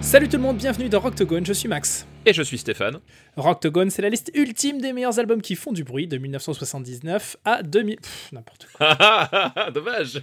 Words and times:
Salut 0.00 0.28
tout 0.28 0.38
le 0.38 0.42
monde, 0.42 0.56
bienvenue 0.56 0.88
dans 0.88 1.00
Rocktogone, 1.00 1.44
je 1.44 1.52
suis 1.52 1.68
Max. 1.68 2.06
Et 2.28 2.32
je 2.32 2.42
suis 2.42 2.58
Stéphane. 2.58 2.98
Rocktogone, 3.36 3.88
c'est 3.90 4.02
la 4.02 4.08
liste 4.08 4.32
ultime 4.34 4.80
des 4.80 4.92
meilleurs 4.92 5.20
albums 5.20 5.40
qui 5.40 5.54
font 5.54 5.72
du 5.72 5.84
bruit 5.84 6.08
de 6.08 6.18
1979 6.18 7.36
à 7.44 7.62
2000. 7.62 7.96
Pff, 8.00 8.32
n'importe 8.32 8.66
quoi. 8.76 9.70
Dommage. 9.72 10.20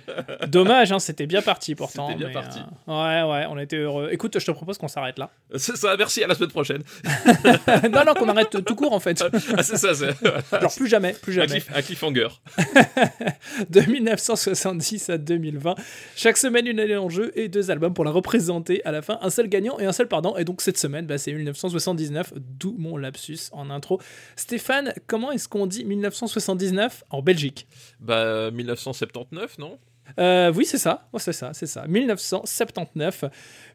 Dommage, 0.48 0.91
hein, 0.91 1.00
c'était 1.00 1.26
bien 1.27 1.41
parti 1.41 1.76
pourtant. 1.76 2.08
C'était 2.08 2.20
bien 2.20 2.27
mais, 2.27 2.34
parti. 2.34 2.60
euh, 2.90 3.24
ouais, 3.26 3.32
ouais, 3.32 3.46
on 3.50 3.58
était 3.58 3.77
heureux. 3.77 4.10
Écoute, 4.12 4.38
je 4.38 4.46
te 4.46 4.52
propose 4.52 4.77
qu'on 4.77 4.90
s'arrête 4.90 5.18
là. 5.18 5.30
C'est 5.55 5.77
ça, 5.77 5.96
merci, 5.98 6.22
à 6.24 6.27
la 6.27 6.36
semaine 6.36 6.50
prochaine. 6.50 6.84
non, 7.90 8.04
non, 8.05 8.13
qu'on 8.16 8.27
arrête 8.27 8.49
tout 8.66 8.76
court 8.76 8.91
en 8.91 8.99
fait. 8.99 9.24
Ah, 9.55 9.63
c'est 9.63 9.77
ça, 9.77 9.94
c'est 9.94 10.10
Genre 10.62 10.76
plus 10.76 10.88
jamais, 10.88 11.13
plus 11.13 11.32
un, 11.40 11.48
jamais. 11.48 11.60
cliff- 11.62 11.72
un 11.74 11.82
cliffhanger. 11.82 12.27
De 13.70 13.80
1970 13.80 15.10
à 15.10 15.18
2020. 15.18 15.76
Chaque 16.18 16.38
semaine, 16.38 16.68
une 16.68 16.80
année 16.82 16.98
en 16.98 17.08
jeu 17.10 17.32
et 17.35 17.48
deux 17.48 17.72
albums 17.72 17.94
pour 17.94 18.04
la 18.04 18.12
représenter 18.12 18.82
à 18.84 18.91
la 18.91 19.02
fin. 19.02 19.20
Un 19.22 19.30
seul 19.30 19.48
gagnant 19.48 19.80
et 19.80 19.85
un 19.85 19.94
seul 19.94 20.08
perdant. 20.10 20.35
Et 20.38 20.44
donc 20.44 20.62
cette 20.62 20.77
semaine, 20.77 21.05
bah, 21.05 21.18
c'est 21.18 21.32
1979, 21.94 22.34
d'où 22.36 22.76
mon 22.78 22.98
lapsus 22.98 23.40
en 23.52 23.70
intro. 23.70 24.00
Stéphane, 24.36 24.94
comment 25.08 25.32
est-ce 25.32 25.48
qu'on 25.48 25.68
dit 25.68 25.86
1979 25.86 27.04
en 27.10 27.22
Belgique? 27.22 27.68
Bah, 28.00 28.52
1979, 28.52 29.58
non? 29.60 29.78
Euh, 30.20 30.52
oui, 30.54 30.66
c'est 30.66 30.78
ça. 30.78 31.08
Ouais, 31.14 31.20
c'est 31.20 31.32
ça, 31.34 31.52
c'est 31.54 31.66
ça. 31.66 31.86
1979. 31.88 33.24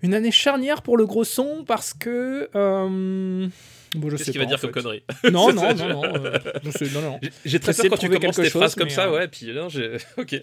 Une 0.02 0.12
année 0.14 0.30
charnière 0.30 0.83
pour 0.83 0.97
le 0.98 1.06
gros 1.06 1.25
son 1.25 1.64
parce 1.66 1.94
que. 1.94 2.48
euh, 2.55 3.48
Bon, 3.94 4.10
Qu'est-ce 4.10 4.30
qu'il 4.32 4.38
va 4.38 4.44
dire 4.44 4.60
comme 4.60 4.70
connerie? 4.70 5.03
Non, 5.32 5.50
non, 5.55 5.64
euh, 5.64 5.72
non, 6.92 7.00
non. 7.00 7.20
J'ai- 7.47 7.58
très 7.58 7.72
peur 7.72 7.84
quand 7.88 7.97
tu 7.97 8.08
commences 8.10 8.20
quelque 8.36 8.42
tes 8.42 8.50
phrases 8.50 8.75
comme 8.75 8.88
mais, 8.88 8.91
ça, 8.94 9.06
euh, 9.06 9.14
ouais, 9.16 9.28
puis 9.28 9.50
non, 9.55 9.70
j'ai. 9.70 9.97
Ok. 10.19 10.38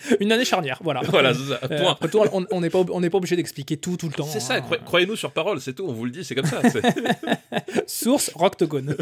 Une 0.20 0.32
année 0.32 0.44
charnière, 0.44 0.78
voilà. 0.82 1.00
voilà, 1.04 1.34
ça. 1.34 1.60
Euh, 1.70 1.80
Point. 1.80 1.92
après 1.92 2.08
tout, 2.08 2.20
on 2.50 2.60
n'est 2.60 2.70
pas, 2.70 2.84
pas 2.84 3.16
obligé 3.18 3.36
d'expliquer 3.36 3.76
tout 3.76 3.96
tout 3.96 4.06
le 4.08 4.14
temps. 4.14 4.24
C'est 4.26 4.40
ça, 4.40 4.54
hein. 4.54 4.60
cro- 4.60 4.82
croyez-nous 4.84 5.16
sur 5.16 5.30
parole, 5.32 5.60
c'est 5.60 5.72
tout, 5.74 5.84
on 5.86 5.92
vous 5.92 6.04
le 6.04 6.10
dit, 6.10 6.24
c'est 6.24 6.34
comme 6.34 6.46
ça. 6.46 6.60
Source 7.86 8.30
Rocktogone. 8.34 8.96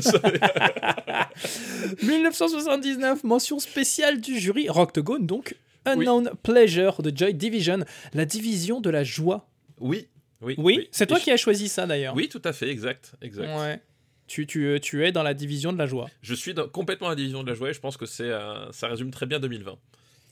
1979, 2.02 3.24
mention 3.24 3.58
spéciale 3.58 4.20
du 4.20 4.38
jury 4.38 4.68
Rocktogone, 4.68 5.26
donc 5.26 5.56
Unknown 5.84 6.30
Pleasure 6.42 7.02
de 7.02 7.16
Joy 7.16 7.34
Division, 7.34 7.84
la 8.14 8.24
division 8.24 8.80
de 8.80 8.90
la 8.90 9.04
joie. 9.04 9.48
Oui, 9.78 10.08
oui. 10.40 10.54
Oui, 10.58 10.88
c'est 10.90 11.06
toi 11.06 11.18
Et 11.18 11.22
qui 11.22 11.30
as 11.30 11.36
choisi 11.36 11.68
ça 11.68 11.86
d'ailleurs. 11.86 12.14
Oui, 12.14 12.28
tout 12.28 12.42
à 12.44 12.52
fait, 12.52 12.68
exact. 12.68 13.12
exact. 13.22 13.48
Ouais. 13.58 13.80
Tu, 14.26 14.46
tu, 14.46 14.66
euh, 14.66 14.80
tu 14.80 15.06
es 15.06 15.12
dans 15.12 15.22
la 15.22 15.34
division 15.34 15.72
de 15.72 15.78
la 15.78 15.86
joie. 15.86 16.08
Je 16.22 16.34
suis 16.34 16.52
dans- 16.52 16.68
complètement 16.68 17.06
à 17.06 17.10
la 17.10 17.16
division 17.16 17.44
de 17.44 17.48
la 17.48 17.54
joie 17.54 17.70
et 17.70 17.72
je 17.72 17.78
pense 17.80 17.96
que 17.96 18.06
c'est, 18.06 18.24
euh, 18.24 18.70
ça 18.72 18.88
résume 18.88 19.12
très 19.12 19.26
bien 19.26 19.38
2020. 19.38 19.76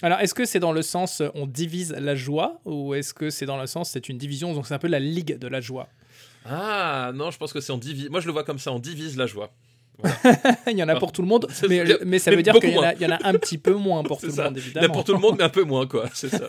Alors, 0.03 0.21
est-ce 0.21 0.35
que 0.35 0.45
c'est 0.45 0.61
dans 0.61 0.73
le 0.73 0.83
sens 0.83 1.21
euh, 1.21 1.29
on 1.35 1.47
divise 1.47 1.93
la 1.99 2.15
joie 2.15 2.61
ou 2.65 2.95
est-ce 2.95 3.15
que 3.15 3.31
c'est 3.31 3.47
dans 3.47 3.57
le 3.61 3.67
sens 3.67 3.91
c'est 3.91 4.09
une 4.09 4.19
division, 4.19 4.53
donc 4.53 4.67
c'est 4.67 4.75
un 4.75 4.79
peu 4.79 4.89
la 4.89 4.99
ligue 5.01 5.39
de 5.39 5.49
la 5.49 5.61
joie? 5.61 5.89
Ah, 6.45 7.11
non, 7.15 7.31
je 7.31 7.39
pense 7.39 7.53
que 7.53 7.61
c'est 7.61 7.73
en 7.73 7.79
divise. 7.79 8.11
Moi, 8.11 8.21
je 8.21 8.27
le 8.27 8.33
vois 8.33 8.45
comme 8.45 8.59
ça, 8.59 8.71
on 8.73 8.79
divise 8.79 9.17
la 9.17 9.27
joie. 9.27 9.51
Il 10.67 10.77
y 10.77 10.83
en 10.83 10.89
a 10.89 10.97
pour 10.97 11.13
tout 11.13 11.23
le 11.23 11.29
monde, 11.29 11.47
mais, 11.69 11.85
mais 12.05 12.19
ça 12.19 12.31
mais 12.33 12.37
veut 12.39 12.43
dire 12.43 12.53
qu'il 12.55 12.71
y, 12.71 12.73
y 12.73 13.07
en 13.07 13.13
a 13.13 13.19
un 13.29 13.35
petit 13.35 13.59
peu 13.59 13.75
moins 13.75 14.03
pour 14.03 14.19
tout 14.19 14.23
C'est 14.23 14.27
le 14.27 14.33
ça. 14.33 14.45
monde, 14.45 14.57
Il 14.57 14.59
y 14.59 14.63
en 14.63 14.65
évidemment. 14.67 14.87
a 14.87 14.97
pour 14.97 15.05
tout 15.05 15.13
le 15.13 15.21
monde, 15.21 15.37
mais 15.39 15.45
un 15.45 15.49
peu 15.49 15.63
moins, 15.63 15.87
quoi. 15.87 16.07
C'est 16.13 16.29
ça. 16.31 16.49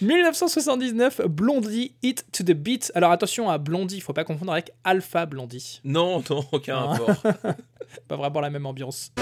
1979, 0.00 1.22
Blondie, 1.28 1.94
Hit 2.02 2.24
to 2.32 2.44
the 2.44 2.52
Beat. 2.52 2.92
Alors 2.94 3.10
attention 3.10 3.48
à 3.50 3.58
Blondie, 3.58 3.96
il 3.96 4.00
faut 4.02 4.12
pas 4.12 4.24
confondre 4.24 4.52
avec 4.52 4.72
Alpha 4.84 5.26
Blondie. 5.26 5.80
Non, 5.84 6.22
non, 6.30 6.44
aucun 6.52 6.76
rapport. 6.76 7.22
Pas 8.08 8.16
vraiment 8.16 8.40
la 8.40 8.50
même 8.50 8.66
ambiance. 8.66 9.12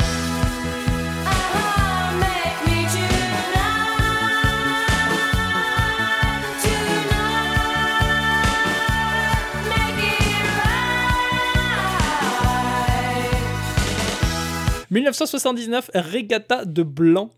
1979, 14.94 15.90
Regatta 15.94 16.64
de 16.64 16.82
Blanc. 16.84 17.30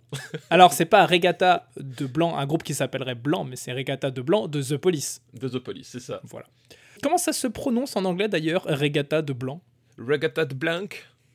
Alors 0.50 0.72
c'est 0.74 0.84
pas 0.84 1.06
Regatta 1.06 1.68
de 1.78 2.06
Blanc, 2.06 2.36
un 2.36 2.46
groupe 2.46 2.62
qui 2.62 2.74
s'appellerait 2.74 3.14
Blanc, 3.14 3.44
mais 3.44 3.56
c'est 3.56 3.72
Regatta 3.72 4.10
de 4.10 4.20
Blanc 4.20 4.46
de 4.46 4.62
The 4.62 4.76
Police. 4.76 5.22
De 5.32 5.48
The 5.48 5.58
Police, 5.58 5.88
c'est 5.88 6.00
ça. 6.00 6.20
Voilà. 6.24 6.46
Comment 7.02 7.16
ça 7.18 7.32
se 7.32 7.46
prononce 7.46 7.96
en 7.96 8.04
anglais 8.04 8.28
d'ailleurs, 8.28 8.64
Regatta 8.64 9.22
de 9.22 9.32
Blanc? 9.32 9.62
Regatta 9.98 10.44
de 10.44 10.54
Blanc? 10.54 10.86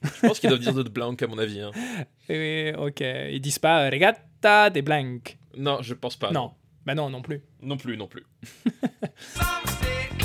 Je 0.04 0.28
pense 0.28 0.40
qu'ils 0.40 0.50
doivent 0.50 0.62
dire 0.62 0.74
de 0.74 0.84
Blanc, 0.84 1.16
à 1.20 1.28
mon 1.28 1.38
avis. 1.40 1.60
hein. 1.62 1.72
Eh, 2.30 2.74
Ok, 2.78 3.02
ils 3.02 3.42
disent 3.42 3.60
pas 3.60 3.90
Regatta 3.90 4.70
de 4.70 4.82
Blanc. 4.82 5.20
Non, 5.58 5.82
je 5.82 5.94
pense 5.96 6.16
pas. 6.18 6.32
non, 6.32 6.52
bah 6.86 6.94
non, 6.96 7.10
non 7.10 7.22
plus. 7.24 7.42
Non 7.62 7.78
plus, 7.78 7.98
non 7.98 8.08
plus. 8.08 8.24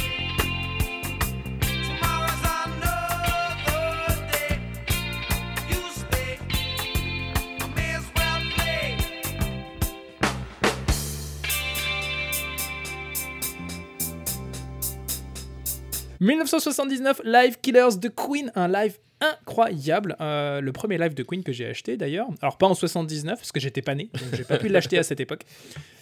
1979, 16.21 17.22
Live 17.25 17.56
Killers 17.60 17.99
de 18.00 18.09
Queen, 18.09 18.50
un 18.54 18.69
live 18.69 18.99
incroyable. 19.21 20.16
Euh, 20.21 20.60
le 20.60 20.72
premier 20.72 20.99
live 20.99 21.15
de 21.15 21.22
Queen 21.22 21.43
que 21.43 21.53
j'ai 21.53 21.66
acheté 21.66 21.97
d'ailleurs. 21.97 22.27
Alors 22.43 22.59
pas 22.59 22.66
en 22.66 22.75
79 22.75 23.38
parce 23.38 23.53
que 23.53 23.60
j'étais 23.60 23.82
pas 23.82 23.94
né, 23.94 24.10
donc 24.12 24.34
j'ai 24.37 24.44
pas 24.44 24.59
pu 24.59 24.69
l'acheter 24.69 24.99
à 24.99 25.03
cette 25.03 25.21
époque. 25.21 25.44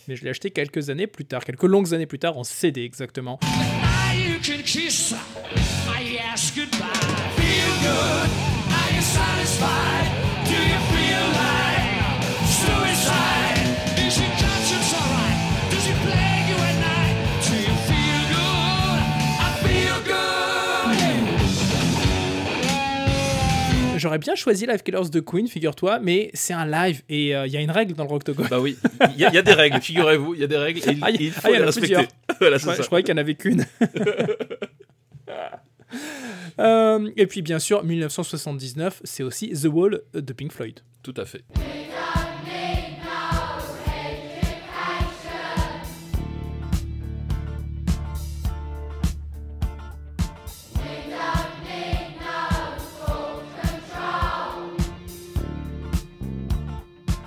Mais 0.08 0.16
je 0.16 0.24
l'ai 0.24 0.30
acheté 0.30 0.50
quelques 0.50 0.90
années 0.90 1.06
plus 1.06 1.24
tard, 1.24 1.44
quelques 1.44 1.62
longues 1.62 1.94
années 1.94 2.06
plus 2.06 2.18
tard 2.18 2.36
en 2.36 2.44
CD 2.44 2.82
exactement. 2.84 3.38
J'aurais 24.04 24.18
bien 24.18 24.34
choisi 24.34 24.66
Live 24.66 24.82
Killers 24.82 25.08
de 25.10 25.20
Queen, 25.20 25.48
figure-toi, 25.48 25.98
mais 25.98 26.30
c'est 26.34 26.52
un 26.52 26.66
live 26.66 27.00
et 27.08 27.34
euh, 27.34 27.46
il 27.46 27.54
y 27.54 27.56
a 27.56 27.62
une 27.62 27.70
règle 27.70 27.94
dans 27.94 28.04
le 28.04 28.10
Rocktogone. 28.10 28.48
Bah 28.50 28.60
oui, 28.60 28.76
il 29.14 29.18
y, 29.18 29.24
a- 29.24 29.30
il 29.30 29.34
y 29.34 29.38
a 29.38 29.42
des 29.42 29.54
règles, 29.54 29.80
figurez-vous, 29.80 30.34
il 30.34 30.40
y 30.42 30.44
a 30.44 30.46
des 30.46 30.58
règles 30.58 30.80
et 30.80 30.92
il, 30.92 30.98
Ah, 31.00 31.10
il- 31.10 31.32
ah, 31.34 31.40
faut 31.40 31.48
en 31.48 31.52
les 31.52 31.64
respecter. 31.64 32.06
voilà, 32.38 32.58
Je, 32.58 32.68
je 32.70 32.82
croyais 32.82 33.02
qu'il 33.02 33.14
n'y 33.14 33.20
en 33.20 33.22
avait 33.22 33.34
qu'une. 33.34 33.64
Euh, 36.58 37.10
et 37.16 37.26
puis 37.26 37.42
bien 37.42 37.58
sûr, 37.58 37.82
1979, 37.84 39.00
c'est 39.04 39.22
aussi 39.22 39.50
The 39.50 39.66
Wall 39.66 40.02
de 40.12 40.32
Pink 40.32 40.52
Floyd. 40.52 40.80
Tout 41.02 41.14
à 41.16 41.24
fait. 41.24 41.42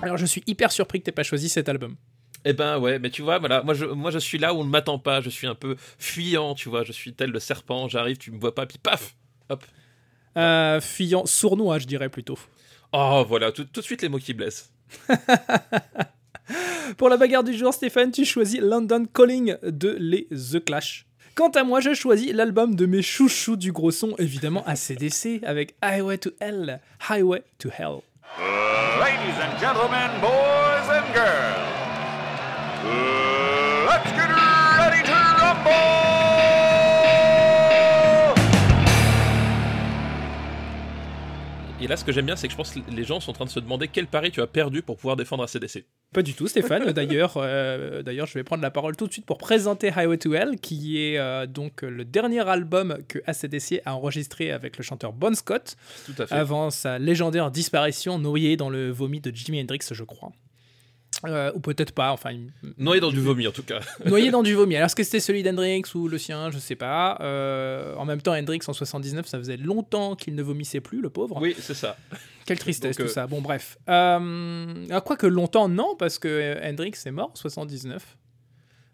Alors 0.02 0.16
je 0.16 0.26
suis 0.26 0.42
hyper 0.46 0.70
surpris 0.72 1.00
que 1.00 1.04
t'aies 1.06 1.12
pas 1.12 1.22
choisi 1.22 1.48
cet 1.48 1.68
album. 1.68 1.96
Eh 2.44 2.52
ben 2.52 2.78
ouais, 2.78 2.98
mais 2.98 3.10
tu 3.10 3.22
vois, 3.22 3.38
voilà, 3.38 3.62
moi 3.62 3.74
je, 3.74 3.84
moi 3.84 4.10
je 4.10 4.18
suis 4.18 4.38
là 4.38 4.54
où 4.54 4.58
on 4.58 4.64
ne 4.64 4.70
m'attend 4.70 4.98
pas, 4.98 5.20
je 5.20 5.28
suis 5.28 5.46
un 5.48 5.56
peu 5.56 5.76
fuyant, 5.98 6.54
tu 6.54 6.68
vois, 6.68 6.84
je 6.84 6.92
suis 6.92 7.12
tel 7.12 7.30
le 7.30 7.40
serpent, 7.40 7.88
j'arrive, 7.88 8.16
tu 8.16 8.30
me 8.30 8.38
vois 8.38 8.54
pas, 8.54 8.64
puis 8.64 8.78
paf 8.78 9.16
Hop 9.48 9.64
Euh, 10.36 10.80
fuyant, 10.80 11.26
sournois, 11.26 11.78
je 11.80 11.86
dirais 11.86 12.08
plutôt. 12.08 12.38
Oh 12.92 13.24
voilà, 13.28 13.50
tout, 13.50 13.64
tout 13.64 13.80
de 13.80 13.84
suite 13.84 14.02
les 14.02 14.08
mots 14.08 14.18
qui 14.18 14.34
blessent. 14.34 14.72
Pour 16.96 17.08
la 17.08 17.16
bagarre 17.16 17.44
du 17.44 17.52
jour, 17.56 17.74
Stéphane, 17.74 18.12
tu 18.12 18.24
choisis 18.24 18.60
London 18.60 19.04
Calling 19.12 19.56
de 19.62 19.96
les 19.98 20.26
The 20.28 20.64
Clash. 20.64 21.06
Quant 21.34 21.50
à 21.50 21.64
moi, 21.64 21.80
je 21.80 21.92
choisis 21.92 22.32
l'album 22.32 22.74
de 22.74 22.86
mes 22.86 23.02
chouchous 23.02 23.56
du 23.56 23.72
gros 23.72 23.90
son, 23.90 24.14
évidemment 24.18 24.64
ACDC, 24.66 25.40
avec 25.42 25.74
Highway 25.82 26.18
to 26.18 26.30
Hell. 26.40 26.80
Highway 27.10 27.42
to 27.58 27.68
Hell. 27.76 28.00
Ladies 28.36 29.38
and 29.40 29.58
gentlemen, 29.58 30.10
boys 30.20 30.88
and 30.90 31.14
girls, 31.14 31.56
let's 33.88 34.10
get 34.12 34.28
ready 34.28 35.02
to 35.02 35.14
rumble! 35.40 35.98
Et 41.80 41.86
là, 41.86 41.96
ce 41.96 42.04
que 42.04 42.12
j'aime 42.12 42.26
bien, 42.26 42.36
c'est 42.36 42.48
que 42.48 42.52
je 42.52 42.56
pense 42.56 42.70
que 42.72 42.80
les 42.90 43.04
gens 43.04 43.20
sont 43.20 43.30
en 43.30 43.34
train 43.34 43.44
de 43.46 43.50
se 43.50 43.60
demander 43.60 43.88
quel 43.88 44.06
pari 44.06 44.30
tu 44.30 44.42
as 44.42 44.46
perdu 44.46 44.82
pour 44.82 44.96
pouvoir 44.96 45.16
défendre 45.16 45.44
ACDC. 45.44 45.86
Pas 46.12 46.22
du 46.22 46.32
tout, 46.32 46.48
Stéphane. 46.48 46.90
D'ailleurs, 46.92 47.34
euh, 47.36 48.02
d'ailleurs, 48.02 48.26
je 48.26 48.34
vais 48.34 48.42
prendre 48.42 48.62
la 48.62 48.70
parole 48.70 48.96
tout 48.96 49.06
de 49.06 49.12
suite 49.12 49.26
pour 49.26 49.36
présenter 49.36 49.92
Highway 49.94 50.16
to 50.16 50.32
Hell, 50.32 50.58
qui 50.58 51.02
est 51.02 51.18
euh, 51.18 51.46
donc 51.46 51.82
le 51.82 52.04
dernier 52.04 52.48
album 52.48 52.98
que 53.08 53.18
ACDC 53.26 53.82
a 53.84 53.94
enregistré 53.94 54.50
avec 54.50 54.78
le 54.78 54.82
chanteur 54.82 55.12
Bon 55.12 55.34
Scott, 55.34 55.76
Tout 56.06 56.22
à 56.22 56.26
fait. 56.26 56.34
avant 56.34 56.70
sa 56.70 56.98
légendaire 56.98 57.50
disparition 57.50 58.18
noyée 58.18 58.56
dans 58.56 58.70
le 58.70 58.90
vomi 58.90 59.20
de 59.20 59.30
Jimi 59.34 59.60
Hendrix, 59.60 59.80
je 59.90 60.04
crois. 60.04 60.32
Euh, 61.26 61.50
ou 61.54 61.60
peut-être 61.60 61.92
pas, 61.92 62.12
enfin, 62.12 62.30
Noyé 62.76 63.00
dans 63.00 63.10
du 63.10 63.20
vomi, 63.20 63.46
en 63.46 63.50
tout 63.50 63.62
cas. 63.62 63.80
noyé 64.04 64.30
dans 64.30 64.42
du 64.42 64.54
vomi. 64.54 64.76
Alors, 64.76 64.86
est-ce 64.86 64.94
que 64.94 65.02
c'était 65.02 65.20
celui 65.20 65.42
d'Hendrix 65.42 65.82
ou 65.94 66.06
le 66.06 66.18
sien? 66.18 66.50
Je 66.50 66.58
sais 66.58 66.76
pas. 66.76 67.18
Euh, 67.20 67.94
en 67.96 68.04
même 68.04 68.22
temps, 68.22 68.34
Hendrix 68.34 68.60
en 68.68 68.72
79, 68.72 69.26
ça 69.26 69.38
faisait 69.38 69.56
longtemps 69.56 70.14
qu'il 70.14 70.34
ne 70.34 70.42
vomissait 70.42 70.80
plus, 70.80 71.00
le 71.00 71.10
pauvre. 71.10 71.38
Oui, 71.40 71.56
c'est 71.58 71.74
ça. 71.74 71.96
Quelle 72.46 72.58
tristesse 72.58 72.96
Donc, 72.96 73.06
tout 73.06 73.10
euh, 73.10 73.14
ça. 73.14 73.26
Bon, 73.26 73.40
bref. 73.40 73.78
Euh, 73.88 74.86
ah, 74.90 75.00
Quoique 75.00 75.26
longtemps, 75.26 75.68
non, 75.68 75.96
parce 75.98 76.18
que 76.18 76.56
Hendrix 76.62 76.94
est 77.04 77.10
mort 77.10 77.30
en 77.32 77.36
79. 77.36 78.16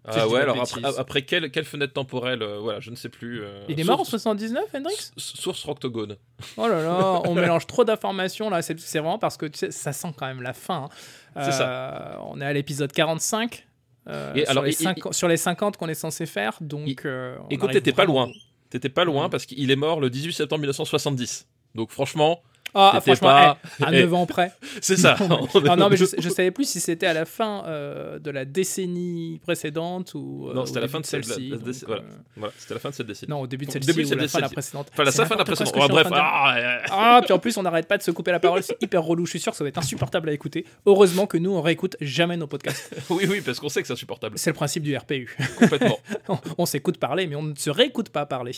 Ah 0.07 0.29
ouais, 0.29 0.41
alors 0.41 0.59
après, 0.99 1.23
quelle, 1.23 1.51
quelle 1.51 1.65
fenêtre 1.65 1.95
temporelle 1.95 2.43
euh, 2.43 2.59
Voilà, 2.61 2.79
je 2.81 2.91
ne 2.91 2.95
sais 2.97 3.09
plus. 3.09 3.43
euh, 3.43 3.63
Il 3.69 3.81
est 3.81 3.85
mort 3.85 4.01
en 4.01 4.05
source- 4.05 4.23
79, 4.23 4.65
Hendrix 4.75 5.11
Source 5.17 5.65
Roctogone. 5.65 6.17
Oh 6.59 6.69
là 6.69 6.83
là, 6.83 7.23
on 7.25 7.35
mélange 7.35 7.67
trop 7.67 7.85
d'informations 7.85 8.51
là. 8.51 8.61
C'est 8.63 8.75
vraiment 8.99 9.19
parce 9.19 9.37
que 9.39 9.47
tu 9.47 9.59
sais, 9.59 9.71
ça 9.71 9.93
sent 9.95 10.13
quand 10.17 10.27
même 10.27 10.43
la 10.43 10.53
fin. 10.53 10.89
hein. 11.37 11.43
C'est 11.51 11.63
Euh, 11.63 12.17
On 12.27 12.41
est 12.41 12.45
à 12.45 12.53
l'épisode 12.53 12.93
45. 12.93 13.67
euh, 14.09 14.35
Et 14.35 14.43
sur, 14.43 14.51
alors, 14.51 14.65
les 14.65 14.71
il- 14.73 14.81
il- 14.81 14.85
50 14.85 15.15
sur 15.15 15.29
les 15.29 15.37
50 15.39 15.77
qu'on 15.79 15.89
est 15.89 15.95
censé 15.95 16.27
faire, 16.27 16.59
donc. 16.61 16.87
Écoute, 17.51 17.71
t'étais 17.73 17.93
pas 17.93 18.05
loin. 18.05 18.29
T'étais 18.71 18.89
pas 18.91 19.05
loin 19.05 19.25
Mhm. 19.25 19.31
parce 19.31 19.47
qu'il 19.47 19.71
est 19.71 19.77
mort 19.77 20.01
le 20.01 20.11
18 20.11 20.33
septembre 20.35 20.61
1970. 20.61 21.47
Donc 21.75 21.91
franchement, 21.91 22.41
Ah, 22.77 23.01
franchement, 23.01 23.29
pas. 23.29 23.59
eh, 23.81 23.85
à 23.85 23.89
Eh, 23.93 24.01
9 24.03 24.15
ans 24.15 24.27
près. 24.27 24.53
C'est 24.81 24.97
ça. 24.97 25.17
Ah 25.21 25.77
non, 25.77 25.89
mais 25.89 25.97
je, 25.97 26.05
je 26.19 26.29
savais 26.29 26.51
plus 26.51 26.69
si 26.69 26.81
c'était 26.81 27.07
à 27.07 27.13
la 27.13 27.25
fin 27.25 27.63
euh, 27.67 28.19
de 28.19 28.31
la 28.31 28.45
décennie 28.45 29.41
précédente 29.43 30.15
ou. 30.15 30.49
euh, 30.51 30.55
Non, 30.55 30.63
au 30.63 30.67
c'était 30.67 30.79
à 30.79 30.83
la 30.83 30.89
fin 30.89 31.01
de 31.01 31.07
celle- 31.07 31.25
celle-ci. 31.25 31.51
la- 31.51 31.57
la 31.57 31.63
donc, 31.63 31.75
voilà. 31.87 32.03
euh, 32.03 32.07
Voilà, 32.37 32.55
c'était 32.59 32.75
la 32.75 32.81
fin 32.81 32.91
de 32.91 32.95
cette 32.95 33.07
décennie. 33.07 33.31
Non, 33.31 33.41
au 33.41 33.47
début 33.47 33.65
de 33.67 33.71
Au 33.71 33.73
celle-ci 33.75 33.87
début 33.87 34.03
de 34.03 34.07
ou 34.07 34.09
cette 34.09 34.19
la 34.21 34.29
fin 34.29 34.39
de 34.39 34.43
la 34.43 34.49
décennie. 34.49 34.53
précédente. 34.55 34.89
Enfin, 34.93 35.05
la 35.05 35.13
fin 35.13 35.35
de 35.35 35.39
la 35.39 35.45
précédente. 35.45 35.69
suis 35.77 35.89
bref. 35.89 36.07
de 36.09 36.15
ah, 36.17 36.81
Ah, 36.91 37.21
puis 37.25 37.33
en 37.33 37.39
plus, 37.39 37.57
on 37.57 37.63
n'arrête 37.63 37.87
pas 37.87 37.97
de 37.99 38.03
se 38.03 38.11
couper 38.11 38.33
la 38.33 38.41
parole, 38.41 38.63
c'est 38.63 38.77
hyper 38.83 39.03
relou. 39.03 39.25
Je 39.27 39.31
suis 39.31 39.41
sûr 39.41 39.53
que 39.53 39.59
ça 39.59 39.65
va 39.65 39.69
être 39.69 39.79
insupportable 39.79 40.29
à 40.29 40.33
écouter. 40.33 40.65
Heureusement 40.87 41.27
que 41.27 41.39
nous, 41.39 41.53
on 41.53 41.63
réécoute 41.63 41.97
jamais 42.01 42.37
nos 42.37 42.47
podcasts. 42.47 42.93
oui, 43.11 43.27
oui, 43.29 43.41
parce 43.41 43.61
qu'on 43.61 43.69
sait 43.69 43.81
que 43.83 43.87
c'est 43.87 43.93
insupportable. 43.93 44.37
C'est 44.37 44.51
le 44.51 44.55
principe 44.55 44.83
du 44.83 44.97
RPU. 44.97 45.37
Complètement. 45.59 45.99
on 46.29 46.39
on 46.59 46.67
s'écoute 46.67 46.99
parler, 46.99 47.27
mais 47.27 47.37
on 47.37 47.43
ne 47.43 47.55
se 47.55 47.71
réécoute 47.71 48.09
pas 48.09 48.27
parler. 48.27 48.53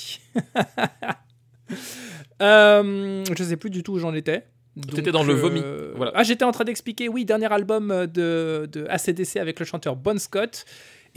Euh, 2.42 3.24
je 3.36 3.44
sais 3.44 3.56
plus 3.56 3.70
du 3.70 3.82
tout 3.82 3.92
où 3.94 3.98
j'en 3.98 4.14
étais. 4.14 4.46
T'étais 4.94 5.10
dans 5.12 5.24
le 5.24 5.32
euh, 5.32 5.36
vomi. 5.36 5.62
Voilà. 5.94 6.12
Ah, 6.14 6.22
j'étais 6.22 6.44
en 6.44 6.52
train 6.52 6.64
d'expliquer, 6.64 7.08
oui, 7.08 7.24
dernier 7.24 7.50
album 7.50 7.88
de, 7.88 8.68
de 8.70 8.86
ACDC 8.88 9.36
avec 9.36 9.58
le 9.58 9.64
chanteur 9.64 9.96
Bon 9.96 10.18
Scott. 10.18 10.66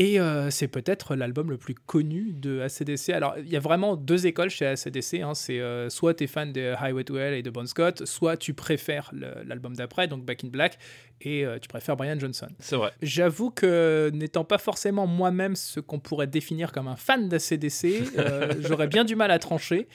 Et 0.01 0.18
euh, 0.18 0.50
c'est 0.50 0.69
peut-être 0.69 1.13
l'album 1.13 1.50
le 1.50 1.57
plus 1.57 1.75
connu 1.75 2.31
de 2.31 2.62
ACDC. 2.62 3.10
Alors, 3.10 3.36
il 3.38 3.50
y 3.50 3.57
a 3.57 3.60
vraiment 3.60 3.98
deux 3.98 4.27
écoles 4.27 4.50
chez 4.50 4.66
ACDC. 4.66 5.16
hein. 5.16 5.33
C'est 5.33 5.60
euh, 5.60 5.89
soit 5.89 6.13
tu 6.13 6.24
es 6.24 6.27
fan 6.27 6.54
de 6.54 6.74
Highway 6.80 7.04
to 7.04 7.18
Hell 7.18 7.33
et 7.33 7.44
de 7.44 7.50
Bon 7.50 7.68
Scott, 7.68 8.06
soit 8.06 8.38
tu 8.38 8.54
préfères 8.54 9.12
l'album 9.45 9.75
d'après, 9.75 10.07
donc 10.07 10.24
Back 10.24 10.45
in 10.45 10.48
Black, 10.48 10.80
et 11.19 11.45
euh, 11.45 11.60
tu 11.60 11.68
préfères 11.68 11.98
Brian 11.98 12.18
Johnson. 12.18 12.48
C'est 12.60 12.77
vrai. 12.77 12.92
J'avoue 13.01 13.51
que 13.51 14.10
n'étant 14.13 14.45
pas 14.45 14.57
forcément 14.57 15.06
moi-même 15.06 15.57
ce 15.57 15.81
qu'on 15.81 16.00
pourrait 16.00 16.27
définir 16.27 16.71
comme 16.71 16.88
un 16.88 16.95
fan 16.95 17.27
d'ACDC, 17.27 18.16
euh, 18.18 18.54
j'aurais 18.62 18.88
bien 18.88 19.04
du 19.04 19.18
mal 19.18 19.31
à 19.31 19.39
trancher. 19.39 19.89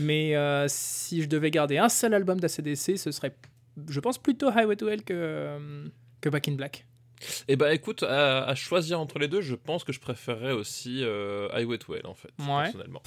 Mais 0.00 0.34
euh, 0.36 0.66
si 0.68 1.22
je 1.22 1.28
devais 1.28 1.50
garder 1.50 1.78
un 1.78 1.88
seul 1.88 2.14
album 2.14 2.40
d'ACDC, 2.40 2.96
ce 2.98 3.10
serait, 3.10 3.34
je 3.88 4.00
pense, 4.00 4.18
plutôt 4.18 4.48
Highway 4.48 4.76
to 4.76 4.88
Hell 4.88 5.02
que, 5.04 5.12
euh, 5.14 5.84
que 6.20 6.28
Back 6.28 6.48
in 6.48 6.52
Black. 6.52 6.86
Et 7.48 7.56
bah 7.56 7.74
écoute, 7.74 8.02
à, 8.02 8.44
à 8.44 8.54
choisir 8.54 8.98
entre 8.98 9.18
les 9.18 9.28
deux, 9.28 9.42
je 9.42 9.54
pense 9.54 9.84
que 9.84 9.92
je 9.92 10.00
préférerais 10.00 10.52
aussi 10.52 11.02
euh, 11.04 11.48
Highway 11.52 11.76
to 11.76 11.94
Hell 11.94 12.06
en 12.06 12.14
fait, 12.14 12.30
Ouais. 12.38 12.62
personnellement. 12.64 13.02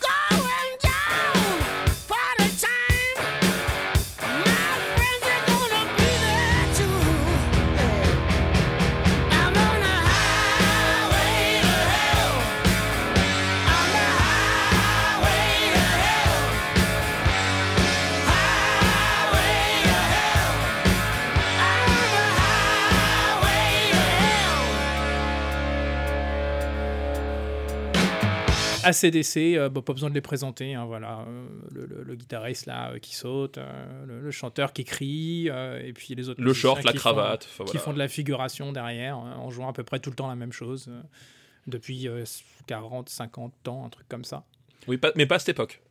ACDC, 28.85 29.37
euh, 29.57 29.69
bah, 29.69 29.81
pas 29.81 29.93
besoin 29.93 30.09
de 30.09 30.15
les 30.15 30.21
présenter. 30.21 30.73
hein, 30.75 30.85
voilà, 30.85 31.19
euh, 31.27 31.47
le, 31.71 31.85
le- 31.85 32.03
le 32.03 32.15
guitariste 32.15 32.65
là 32.65 32.91
euh, 32.91 32.99
qui 32.99 33.15
saute, 33.15 33.57
euh, 33.57 34.05
le, 34.05 34.19
le 34.21 34.31
chanteur 34.31 34.73
qui 34.73 34.83
crie, 34.85 35.47
et 35.47 35.93
puis 35.93 36.15
les 36.15 36.29
autres. 36.29 36.41
Le 36.41 36.53
short, 36.53 36.83
la 36.83 36.91
font- 36.91 36.97
cravate, 36.97 37.47
qui 37.67 37.77
font 37.77 37.93
de 37.93 37.99
la 37.99 38.07
figuration 38.07 38.71
derrière, 38.71 39.17
euh, 39.17 39.33
en 39.35 39.49
jouant 39.49 39.69
à 39.69 39.73
peu 39.73 39.83
près 39.83 39.99
tout 39.99 40.09
le 40.09 40.15
temps 40.15 40.27
la 40.27 40.35
même 40.35 40.51
chose, 40.53 40.89
depuis 41.67 42.07
euh, 42.07 42.23
40, 42.67 43.09
50 43.09 43.67
ans, 43.67 43.85
un 43.85 43.89
truc 43.89 44.07
comme 44.09 44.25
ça. 44.25 44.43
Oui, 44.87 44.97
pas- 44.97 45.11
mais 45.15 45.25
pas 45.25 45.35
à 45.35 45.39
cette 45.39 45.49
époque. 45.49 45.81